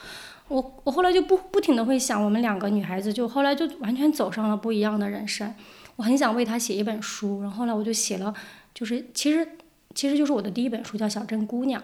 [0.53, 5.51] 我我后来就不不停的会想，我们两个女孩子就后来就完全走上了不一样的人生。
[5.95, 8.31] 我很想为她写一本书，然后后来我就写了，
[8.71, 9.47] 就是其实
[9.95, 11.81] 其实就是我的第一本书叫《小镇姑娘》，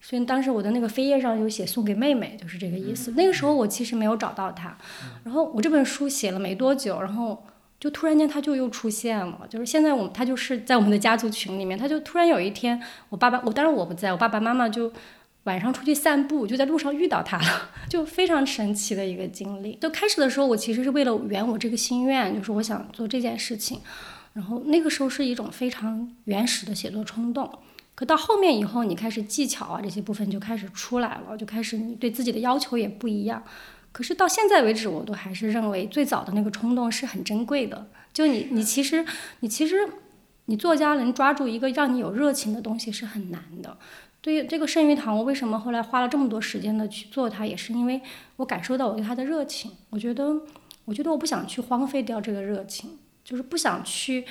[0.00, 3.12] 所以当时我的那个扉页上有写送给妹妹，就是这个意思。
[3.12, 4.76] 那个时候我其实没有找到她，
[5.22, 7.44] 然后我这本书写了没多久，然后
[7.78, 14.92] 就突然间她就又出现了，就是现在我们她就是在我们的家族群里面，她就突然有一天，我爸爸我当然我不在我爸爸妈妈就。
[15.48, 19.74] 晚上出去散步，就在路上遇到他了， 就非常神奇的一个经历。
[19.80, 23.80] 就开始的时候，我其实是为了圆我这个心愿，就是我想做这件事情。
[24.34, 27.50] 然后那个时候是一种非常原始的写作冲动。
[27.94, 33.42] 可到后面以后，你开始技巧啊这些部分就开始出来了，就开始你对自己的要求也不一样。
[33.90, 37.88] 可是到现在为止，我都还是认为最早的那个冲动是很珍贵的。
[38.12, 39.04] 就你，你其实，
[39.40, 39.76] 你其实。
[40.50, 43.76] 你作家能抓住一个让你有热情的东西是很难的。
[44.20, 48.00] 对于这个圣鱼堂，我为什么后来花了这么多时间的去做它，也是因为
[48.36, 49.70] 我感受到我对它的热情。
[49.90, 50.42] 我觉得，
[50.84, 54.24] 我觉得我不想去荒废掉这个热情，就是不想去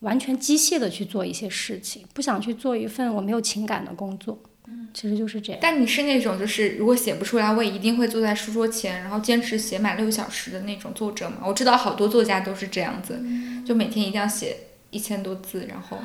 [0.00, 4.38] 完全机械的去做一些事情，不想去做一份我没有情感的工作。
[4.66, 5.60] 嗯，其实就是这样。
[5.62, 11.42] 但你是那种就是如果写不出来，我也一定会坐在书桌前，然后坚持写满六小时的那种作者吗？
[11.44, 13.22] 我知道好多作家都是这样子，
[13.66, 14.56] 就每天一定要写
[14.88, 15.98] 一千多字，然后。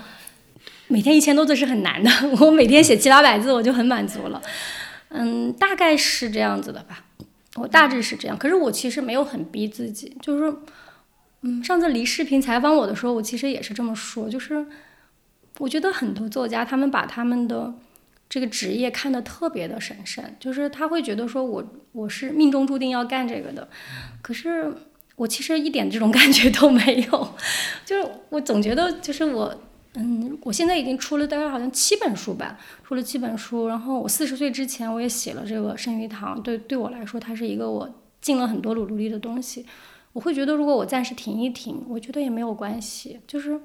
[0.92, 2.12] 每天一千多字是很难的，
[2.42, 4.42] 我每天写七八百字我就很满足了。
[5.10, 7.04] 嗯，大概是这样子的吧，
[7.56, 8.36] 我大致是这样。
[8.36, 10.56] 可是我其实没有很逼自己，就是，
[11.42, 14.66] 嗯，上次离视频采访我的时候，我其实也是这么说，就是
[15.60, 17.74] 我觉得很多作家他们把他们的
[18.28, 23.68] 这个职业看得特别的神圣，就是他会觉得说我我是命中注定要干这个的，
[24.24, 24.74] 可是
[25.16, 27.36] 我其实一点这种感觉都没有，
[27.86, 29.56] 就是我总觉得就是我。
[29.96, 33.68] 嗯，我现在已经出了大概好像七本书吧，出了七本书。
[33.68, 37.90] 然后我四十岁之前我也写了这个圣鱼堂，对对我来说，它是一个我
[38.22, 39.66] 尽了很多努力的东西。
[40.14, 43.60] 我会觉得，如果我暂时停一停，我觉得也没有关系，就是。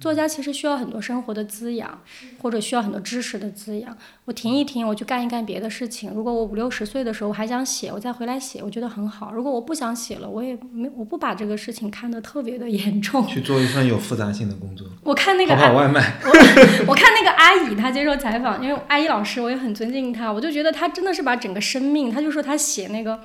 [0.00, 1.98] 作家其实需要很多生活的滋养，
[2.42, 3.96] 或者需要很多知识的滋养。
[4.26, 6.10] 我停一停，我去干一干别的事情。
[6.10, 9.32] 如果我五六十岁的时候我还想写，我再回来写，我觉得很好。
[9.32, 13.26] 如果我不想写了，我也没我不把这个事情看得特别的严重。
[13.26, 14.86] 去做一份有复杂性的工作。
[15.02, 16.14] 我看那个外卖。
[16.24, 23.18] 我我看那个阿姨，她接受采访，因为阿姨老师我也很尊敬她，我就觉得她真的是把整个生命，她就说她写那个。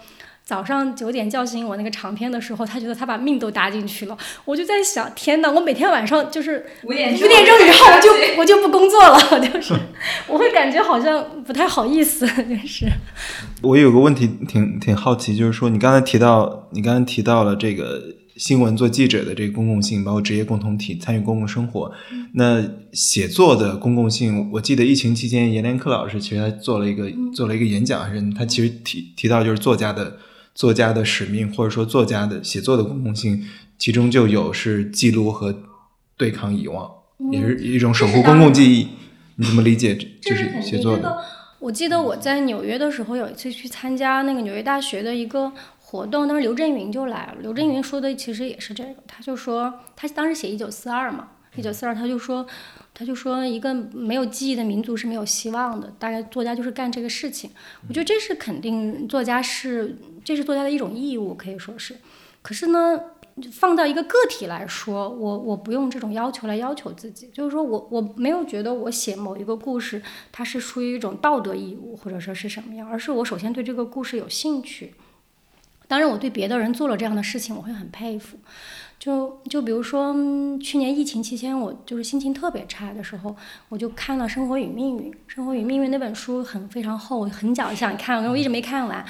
[0.50, 4.18] 早上九点叫醒我那个长篇的时候，他觉得他把命都搭进去了。
[4.46, 5.52] 我就在想，天哪！
[5.52, 9.76] 我每天晚上就是五点钟以后，我就我就不工作了， 就是
[10.28, 12.92] 我会感觉好像不太好意思， 就是。
[13.62, 18.02] 我有个问题挺挺好奇，就是说你刚才提到，你刚才提到了这个
[18.36, 21.92] 新闻做记者的这个公共性，包括职业共同体参与公共生活。
[22.34, 30.18] 那写作的公共性，我记得疫情期间，阎连科老师其实他做了一个做了一个演讲，还是他其实提提到就是作家的。
[30.60, 33.48] 作家的使命，或者说作家的写作的公共性，
[33.78, 35.56] 其中就有是记录和
[36.18, 36.92] 对抗遗忘，
[37.32, 38.90] 也是一种守护公共记忆。
[39.38, 39.96] 你怎么理解？
[40.20, 41.18] 就是写作的。
[41.60, 45.50] 我记得我在纽约的时候，有一次去参加那个纽约大学的一个
[45.80, 47.36] 活动，当时刘震云就来了。
[47.40, 51.30] 刘震云说的其实也是这个，他就说他当时写一九四二嘛，
[51.60, 52.48] 一九四二，他就说。
[52.92, 55.90] 他就说，一个没有记忆的民族是没有希望的。
[55.98, 57.50] 大概作家就是干这个事情。
[57.88, 61.96] 我觉得这是肯定，作家是这是作家的一种义务，可以说是。
[62.42, 63.00] 可是呢，
[63.54, 67.30] 放到一个个体来说，我我不用这种要求来要求自己。
[67.32, 74.94] 就是说我我没有觉得我写某一个故事，它是出于一种道德义务，或者说是什么样，而是我首先对这个故事有兴趣。
[75.88, 78.38] 当然，我对别的人做了这样的事情，我会很佩服。
[79.00, 80.14] 就就比如说
[80.62, 83.34] 去年疫情期间，我就是心情特别差的时候，
[83.70, 85.10] 我就看了《生活与命运》。
[85.26, 89.06] 《生活与命运》那本书很非常厚，很早想看，我一直没看完。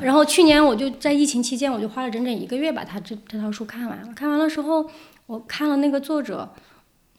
[0.00, 4.14] 然后去年我就在疫情期间，我就花了整整一个月把它这这套书看完了。
[4.14, 4.88] 看完了之后，
[5.26, 6.54] 我看了那个作者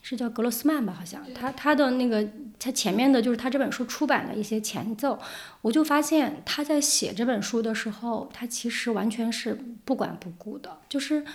[0.01, 2.25] 是叫格罗斯曼吧，好像他他的那个
[2.57, 5.19] 他前面的就是他这本书出版的一些前奏，
[5.61, 9.53] 我就发现他在写这本书的时候，他其实完全是
[9.83, 11.25] 不管不顾的，就是。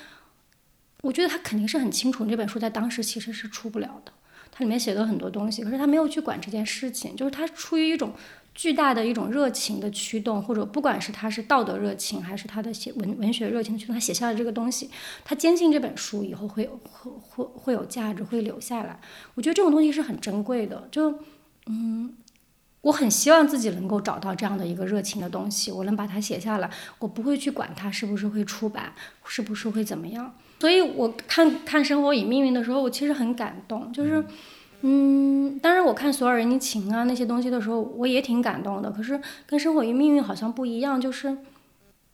[1.03, 4.13] 我觉得他肯定是很清楚这本书在当时其实是出不了的，
[4.51, 8.13] 它里面写的很多东西，可是他没有去管这件事情，就是他出于一种
[8.55, 14.91] 巨大的一种热情的驱动，或者不管是他是道德热情还是他的写文文学热情驱动，他写下了这个东西，
[15.25, 19.01] 他坚信这本书以后会会会会有价值，会留下来。
[19.35, 21.19] 我觉得这种东西是很珍贵的，就
[21.67, 22.15] 嗯。
[22.83, 28.95] 我很希望自己能够找到这样的一个热情的东西，我能把它写下来，我不会去管它是不是会出版，
[29.27, 30.35] 是不是会怎么样。
[30.61, 34.23] 所以我看看《生活与命运》的时候，我其实很感动，就是，
[34.83, 38.91] 嗯，当然我看《索尔人尼琴》啊那些东西的时候，我也挺感动的。
[38.91, 41.35] 可是跟《生活与命运》好像不一样，就是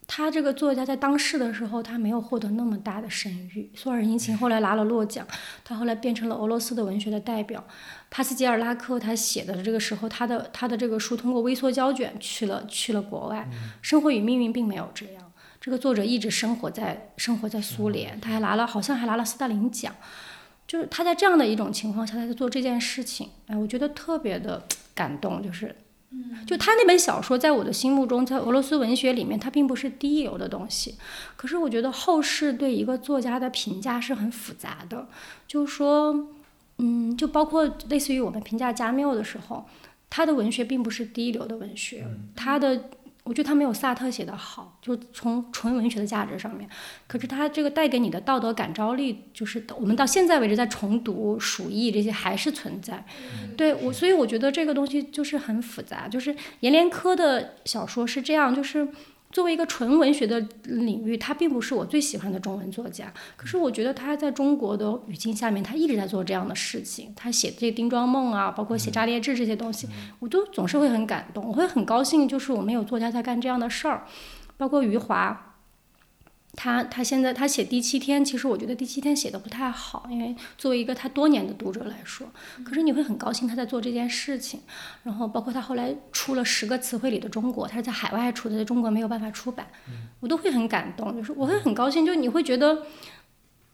[0.07, 3.69] 他这个作家在当世的时候，他没有获得那么大的声誉。
[3.79, 5.27] 《索尔人尼琴》后来拿了诺奖，
[5.65, 7.65] 他后来变成了俄罗斯的文学的代表。
[8.09, 13.51] 帕斯捷尔拉克他写的这个时候，他的他的这个书通过微缩胶卷去了去了国外。
[13.83, 15.26] 生活与命运并没有这样，
[15.67, 19.93] 这个作者一直生活在生活在苏联，他还拿了好像还拿了斯大林奖，
[20.65, 24.63] 就是他在这样的一种情况下他在做这件事情，哎，我觉得特别的
[24.95, 25.75] 感动，就是，
[26.47, 30.95] 就他那本小说在我的心目中，在俄罗斯文学里面，它并不是第一流的东西，
[31.35, 35.09] 可是我觉得后世对一个作家的评价是很复杂的，
[35.49, 36.29] 就是说。
[36.79, 39.67] 嗯，就包括类似于我们评价加缪的时候，
[40.11, 42.07] 他的文学并不是第一流的文学，
[42.37, 42.91] 他的
[43.27, 46.67] 我觉得他没有萨特写的好，就从纯文学的价值上面。
[47.07, 53.05] 可是他这个带给你的道德感召力，就是我们到现在为止在重读《鼠疫》这些还是存在。
[53.57, 56.09] 对我，所以我觉得这个东西就是很复杂。
[56.09, 58.89] 就是阎连科的小说是这样，就是。
[59.37, 63.13] 作为一个纯文学的领域，他并不是我最喜欢的中文作家。
[63.37, 67.13] 可是我觉得他在中国的语境下面，他一直在做这样的事情。
[67.15, 69.87] 他写这《丁庄梦》啊，包括写《炸裂志》这些东西，
[70.21, 74.07] 我都总是会很感动，我会很高兴，就是我们有作家在干这样的事儿，
[74.57, 75.56] 包括余华。
[76.57, 82.27] 他他现在他写第七天，其实我觉得第七天写的不太好，因为作为一个他多年的读者来说，
[82.65, 84.61] 可是你会很高兴他在做这件事情。
[85.05, 89.67] 然后包括他后来出了十个词汇里的中国，他是在海外出的，在中国没有办法出版，
[90.21, 92.85] 我都会很感动，就是我会很高兴，就你会觉得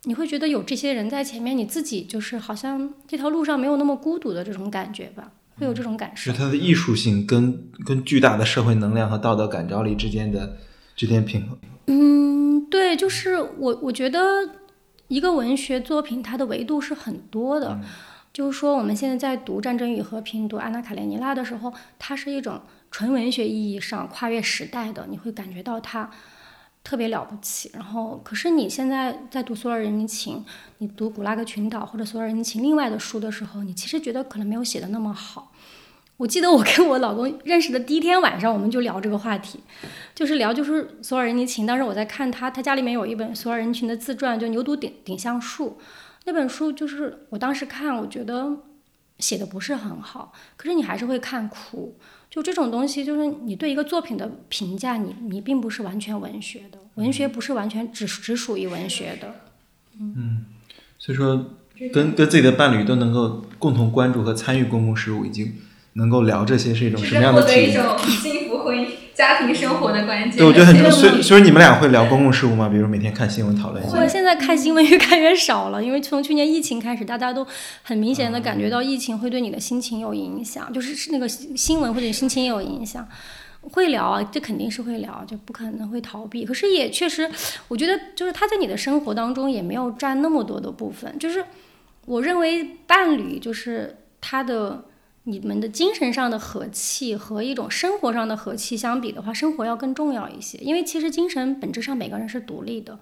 [0.02, 6.32] 你会觉得有这些人在前面，你自己就是好像这条路上没有那么孤独的这种感觉吧，会有这种感受。
[6.32, 10.58] 是他的艺术性跟跟巨大的社会能量和道德感召力之间的
[10.96, 11.56] 之间平衡。
[11.86, 12.41] 嗯，
[12.72, 14.18] 对，就是我，我觉得
[15.08, 17.78] 一个文学作品它的维度是很多的。
[18.32, 26.10] 就是说，我们现在在读《战争与和平》、读《安娜·卡列尼娜》的时候，它是一种纯文学意义上跨越时代的，你会感觉到它
[26.82, 27.70] 特别了不起。
[27.74, 30.36] 然后，可是你现在在读《索尔仁尼琴》，
[30.78, 35.52] 你读《古拉格群岛》或者《索尔仁尼琴》另外的书的时候，你其实觉得可能没有写的那么好。
[36.22, 39.58] 我记得我跟我老公认识的第一天晚上，我们就聊这个话题，
[40.14, 41.66] 就是聊就是索尔仁尼琴。
[41.66, 45.78] 当时我在看他，他家里面有一本索尔仁尼琴的自传，就《牛犊顶顶橡树》
[46.24, 48.56] 那本书，就是我当时看，我觉得
[49.18, 51.98] 写的不是很好，可是你还是会看哭。
[52.30, 59.34] 就这种东西，就是你对一个作品的评价，你你并不是完全文学的，文学不是完全只只属于文学的。
[59.98, 60.44] 嗯，
[61.00, 61.46] 所以说
[61.92, 65.52] 跟跟自己的伴侣都能够共同关注和参与公共事务，已经。
[65.94, 67.70] 能够聊这些是一种什么样的体验？
[67.70, 70.38] 一种 幸福婚姻、家庭生活的关键。
[70.38, 70.90] 对，我觉得很重要。
[70.90, 72.68] 所以，所以你们俩会聊公共事务吗？
[72.68, 73.98] 比如每天看新闻讨论一下。
[73.98, 77.46] 我现在看新闻越看越少了，因为从去年疫情开始，大家都
[77.82, 83.06] 很明显的感觉到疫情会对你的心情有影响，就是是那个新闻或者心情有影响。
[83.60, 86.44] 会聊啊，这肯定是会聊，就不可能会逃避。
[86.44, 87.30] 可是也确实，
[87.68, 91.16] 我觉得就是他在你的生活当中也没有占那么多的部分。
[91.18, 91.44] 就是
[92.06, 94.84] 我认为伴侣就是他的。
[95.24, 100.58] 你们的精神上的和气和一种生活上的和气相比的话，生活要更重要一些。
[100.58, 102.98] 因为其实精神本质上每个人是独立的，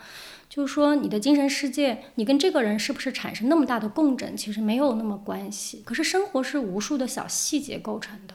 [0.49, 5.83] 就是说你的精神世界，你跟这个人是不是产生那么大的共振，其实没有那么关系。
[5.85, 8.35] 可是生活是无数的小细节构成的，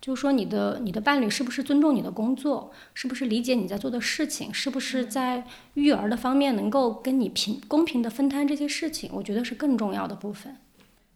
[0.00, 5.44] 就是说你的你的伴侣是不是尊重你的工作，是不是理解你在做的事情，是不是在
[5.74, 10.56] 育儿的方面能够跟你平公平的分摊这些事情，我觉得是更重要的部分。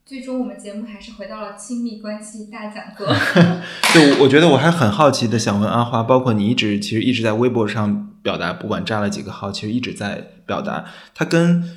[0.06, 3.08] 最终，我们节目还是回到了亲密关系大讲座。
[3.92, 10.84] 对，我觉得我还很好奇的想问阿花，包括你一直其实一直在微博上表达，不管炸了几个号，其实一直在表达。
[11.12, 11.76] 它跟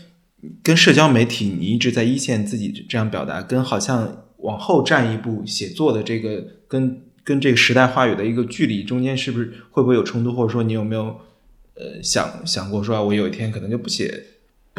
[0.61, 10.31] 跟社交媒体，你一直在一线自己这样表达，跟好像往后站一步写作的这个，跟跟这个时代话语的一个距离中间，是不是会不会有冲突？
[10.31, 11.19] 或者说，你有没有
[11.73, 14.23] 呃想想过说啊，我有一天可能就不写？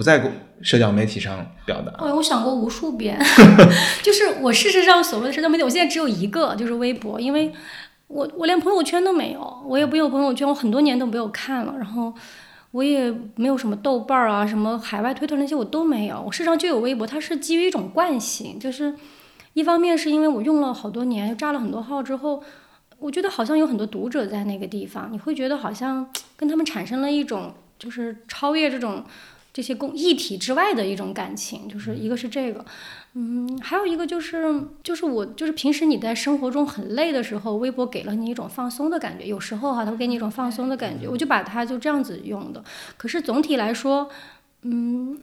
[0.00, 0.32] 不在
[0.62, 1.92] 社交媒体上表达。
[2.02, 3.20] 哎，我想过无数遍，
[4.02, 7.52] 就是我事实上所谓的社交媒体，我现在只有一个，就是微博，因为
[8.06, 12.14] 我我连朋友圈都没有，我也不有朋友圈，我很多年都没有看了，然后
[12.70, 18.94] 我也没有什么豆瓣儿啊，什么海外推特那些我都没有，我事实上就有微博，它是基于一种惯性，就是
[19.52, 22.42] 一方面是因为我用了好多年，又炸了很多号之后，
[22.98, 29.04] 我觉得好像有很多读者在那个地方，你会觉得好像跟他们产生了一种就是超越这种。
[29.52, 32.64] 这些共一体之外的一种感情，就是一个是这个，
[33.14, 42.62] 嗯，还有一个就是就是我就是平时你在生活中很累的时候，微博给了你一种放松的感觉，有时候哈，它会给你一种放松的感觉，我就把它就这样子用的。
[42.96, 44.08] 可是总体来说，
[44.62, 45.20] 嗯，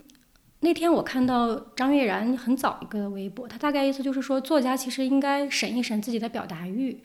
[0.59, 6.99] 那天我看到张悦然很早一个微博，他大概意思就是说，作家其实应该审一审自己的表达欲。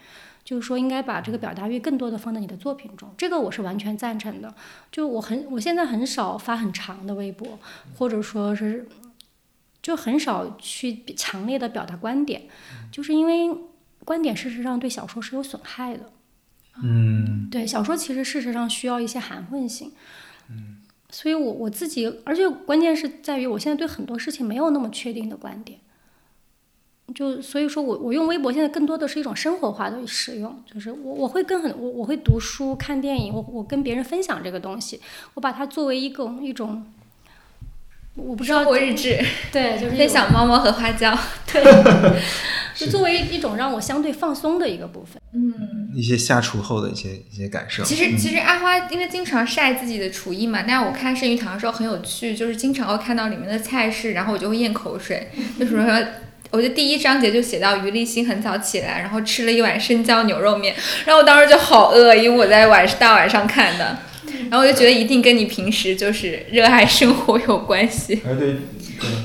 [0.44, 4.52] 就是说，应该把这个表达欲更多的放在你的作品中，这个我是完全赞成的。
[4.90, 7.58] 就我很，我现在很少发很长的微博，
[7.96, 8.88] 或者说是，
[9.80, 12.42] 就很少去强烈的表达观点，
[12.90, 13.56] 就是因为
[14.04, 16.10] 观点事实上对小说是有损害的。
[16.82, 19.92] 嗯，对，小说其实事实上需要一些含混性。
[20.48, 20.78] 嗯，
[21.10, 25.78] 所以我我自己，而且关键是在于，我现在对很多事情没有那么确定的观点。
[27.14, 35.00] 就所以说我我用微博现在更多的是一种生活化的使用，就是我我会跟很我我会读书看电影，我我跟别人分享这个东西，
[35.34, 36.86] 我把它作为一种一种，
[38.14, 39.18] 我不知道生活日志，
[39.50, 41.16] 对，就是分享猫猫和花椒，
[41.52, 41.62] 对，
[42.76, 45.20] 就作为一种让我相对放松的一个部分。
[45.34, 47.82] 嗯，一些下厨后的一些一些感受。
[47.84, 55.28] 其实嗯其实阿花因为经常晒自己的厨艺嘛，那我看剩鱼堂的时候很有趣，就是经常会看到里面的菜式，然后我就会咽口水，
[55.58, 55.84] 就是说。
[56.52, 60.74] 我觉得第一章节就写到于立新很早起来，然后吃了一碗生椒牛肉面，
[61.06, 63.98] 然后我当时就好饿，因为我在晚大晚上看的，
[64.50, 68.20] 然后我就觉得一定跟你平时就是热爱生活有关系。
[68.26, 68.56] 而对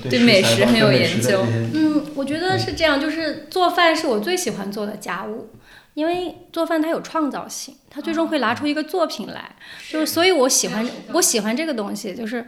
[0.04, 5.50] 对 对美食很有研究嗯，我觉得是这样，就是做饭是我最喜欢做的家务，
[5.96, 9.52] 因为做饭它有创造性，它最终会拿出一个作品来，
[9.92, 12.46] 就是所以我喜欢我喜欢这个东西，就是，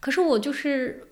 [0.00, 1.04] 可是我就是，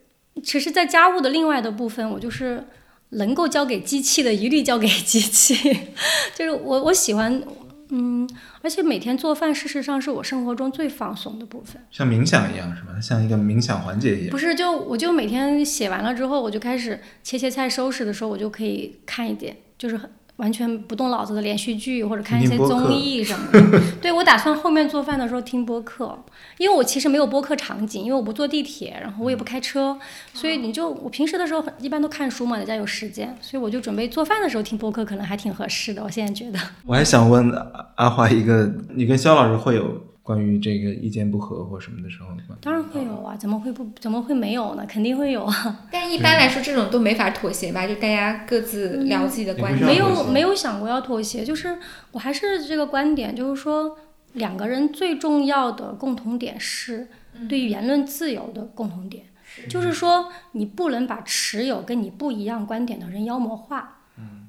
[0.42, 2.62] 其实，在家务的另外的部分，我就是
[3.10, 5.54] 能够交给机器的一律交给机器，
[6.34, 7.42] 就是我我喜欢，
[7.90, 8.28] 嗯，
[8.62, 11.80] 而且每天做饭事实上是我生活中最放松的部分。
[11.90, 13.00] 像冥想一样是吧？
[13.00, 14.38] 像一个冥想环节一样不。
[14.38, 23.80] 是，就我就每天写完了之后，我就开始切切菜、收拾的时候，我就可以看一点，就是很完全不动脑子的连续剧，或者看一些综艺什么的。
[24.02, 26.18] 对我打算后面做饭的时候听播客，
[26.58, 29.96] 因为我其实没有播客场景，因为我不坐地铁，然后我也不开车，
[30.32, 36.02] 所以你就我平时的时候很一般都看书嘛，在家有时间，所以我就准备做饭的时候听播客，可能还挺合适的。
[36.02, 36.58] 我现在觉得。
[36.84, 42.56] 我还想问阿阿华一个，你跟肖老师会有关于这个意见不合或什么的时候吗？
[42.62, 44.86] 当然会有啊，怎么会不怎么会没有呢？
[44.88, 45.84] 肯定会有啊。
[45.92, 47.86] 但一般来说，这种都没法妥协吧？
[47.86, 49.86] 就大家各自聊自己的观点。
[49.86, 51.78] 没有没有想过要妥协，就是
[52.10, 53.98] 我还是这个观点，就是说
[54.32, 57.06] 两个人最重要的共同点是
[57.46, 59.26] 对于言论自由的共同点，
[59.68, 63.98] 就是说你不能把持有跟你不一样观点的人妖魔化。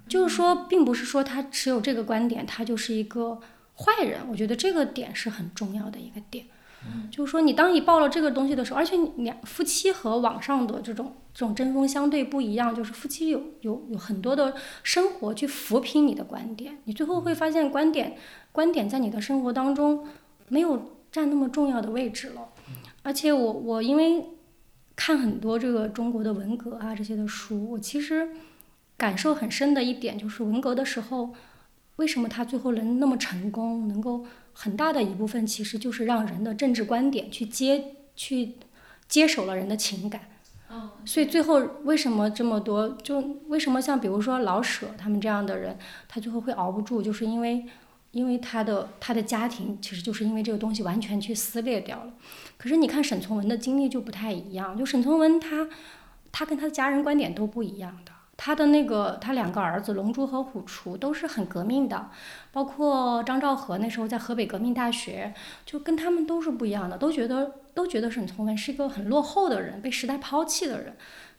[0.08, 3.40] 就是说，并不是说他持有这个观点，他就是一个
[3.78, 4.22] 坏人。
[4.30, 6.46] 我觉得这个点是很重要的一个点。
[7.10, 14.54] 就是说，你当你报了这个东西的时候，而且你两夫妻和网上的这种这种针锋相对不一样，就是夫妻有有有很多的
[14.84, 18.16] 生活去扶贫你的观点，你最后会发现观点
[18.52, 20.08] 观点在你的生活当中
[20.50, 22.50] 没有占那么重要的位置了。
[23.02, 24.24] 而且我我因为
[24.96, 28.30] 看很多这个中国的文革啊这些的书，我其实
[28.96, 31.34] 感受很深的一点就是文革的时候，
[31.98, 38.54] 为什么他最后能那么成功，能够很大的一部分其实就是让人的政治观点去接去
[39.08, 40.22] 接手了人的情感。
[41.06, 42.90] 所以最后为什么这么多？
[43.02, 45.78] 就为什么像比如说老舍他们这样的人，
[46.10, 47.66] 他最后会熬不住，就是因为
[48.12, 52.14] 因为他的他的家庭其实就是因为这个东西完全去撕裂掉了。
[52.58, 55.70] 可是你看沈从文的经历就不太一样，就沈从文他
[56.34, 58.12] 他跟他的家人观点都不一样的。
[58.38, 62.10] 他的那个，他两个儿子龙珠和虎雏都是很革命的，
[62.52, 65.34] 包括张兆和那时候在河北革命大学，
[65.66, 70.96] 就跟他们都是不一样的，都觉得都觉得沈从文是一个很落后的人，被时代抛弃的人。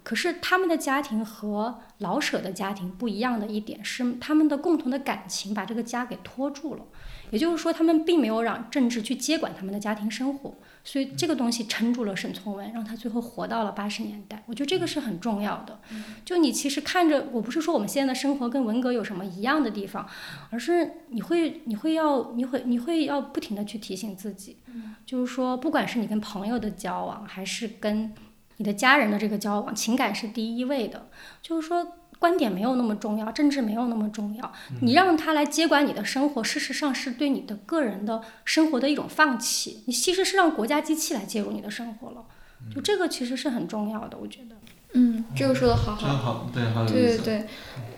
[0.07, 6.85] 可是他们的家庭和老舍的家庭不一样的一点是，他们的共同的感情把这个家给拖住了。
[7.33, 10.55] 也就是说，他们并没有让政治去接管他们的家庭生活，
[10.85, 14.45] 所以这个东西撑住了沈从文，让他最后活到了八十年代。
[14.47, 15.81] 我觉得这个是很重要的。
[16.25, 20.07] 就你其实看着，我不是说我们现在的生活跟文革有什么一样的地方，
[20.51, 24.59] 而是你会你会要你会你会要不停的去提醒自己，
[25.05, 28.15] 就是说，不管是你跟朋友的交往，还是跟
[28.57, 31.09] 你的家人的这个交往，情感是第一位的。
[31.43, 31.87] 就是说，
[32.19, 34.53] 观点没有那么重要，政治没有那么重要。
[34.81, 39.83] 你让他来接管你的生活，事实上是对你的个人的生活的一种放弃。
[39.87, 42.25] 你其实是让国家机器来介入你的生活了。
[42.75, 44.57] 就这个其实是很重要的，我觉得。
[44.95, 46.17] 嗯，这个说的好真好。
[46.17, 47.19] 好，对，好有对意思。
[47.19, 47.47] 对对，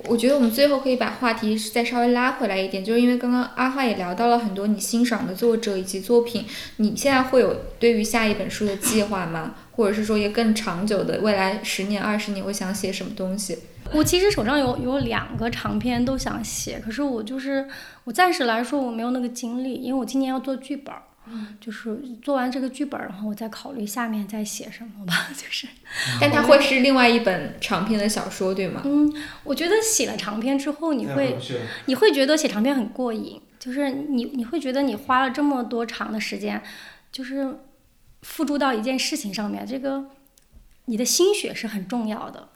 [0.09, 6.45] 我觉得我们最后可以把话题再稍微拉回来一点，就是因为刚刚阿花也聊到了很多你欣赏的作者以及作品，
[6.77, 9.55] 你现在会有对于下一本书的计划吗？
[9.73, 13.59] 或者是说也更长久的，未来十年、二十年会想写什么东西？
[13.93, 17.67] 我其实手上有有两个长篇都想写，可是我就是
[18.05, 21.01] 我暂时来说我没有那个精力，因为我今年要做剧本儿，
[21.61, 25.29] 就是做完这个剧本，然后我再考虑下面再写什么吧。
[25.37, 25.67] 就是，
[26.21, 28.83] 但它会是另外一本长篇的小说，对吗？
[28.85, 29.13] 嗯，
[29.45, 31.37] 我觉得写了长篇之后，你会
[31.87, 36.63] 你会觉得写长篇很过瘾，就是你你会觉得你花了这么多长的时间，
[37.11, 37.59] 就是
[38.23, 40.07] 付诸到一件事情上面，这个
[40.87, 42.49] 你的心血是很重要的。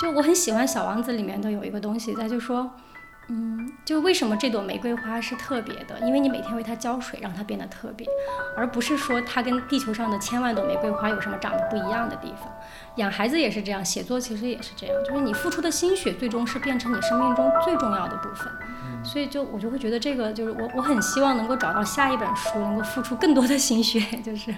[0.00, 2.70] 就我很喜欢《小王子》里面的有一个东西，他就说，
[3.30, 5.98] 嗯，就为什么这朵玫瑰花是特别的？
[6.00, 8.06] 因为你每天为它浇水，让它变得特别，
[8.56, 12.50] 而不是说它跟地球上的千万朵玫瑰花有什么长得不一样的地方。
[12.96, 18.50] 养孩子也是这样，写作其实也是这样，就是你付出的心血，最终是变成你生命中最重要的部分。
[19.04, 24.54] 所以就我就会觉得这个就是我我很希望能够找到下一本书，能够付出更多的心血，就是。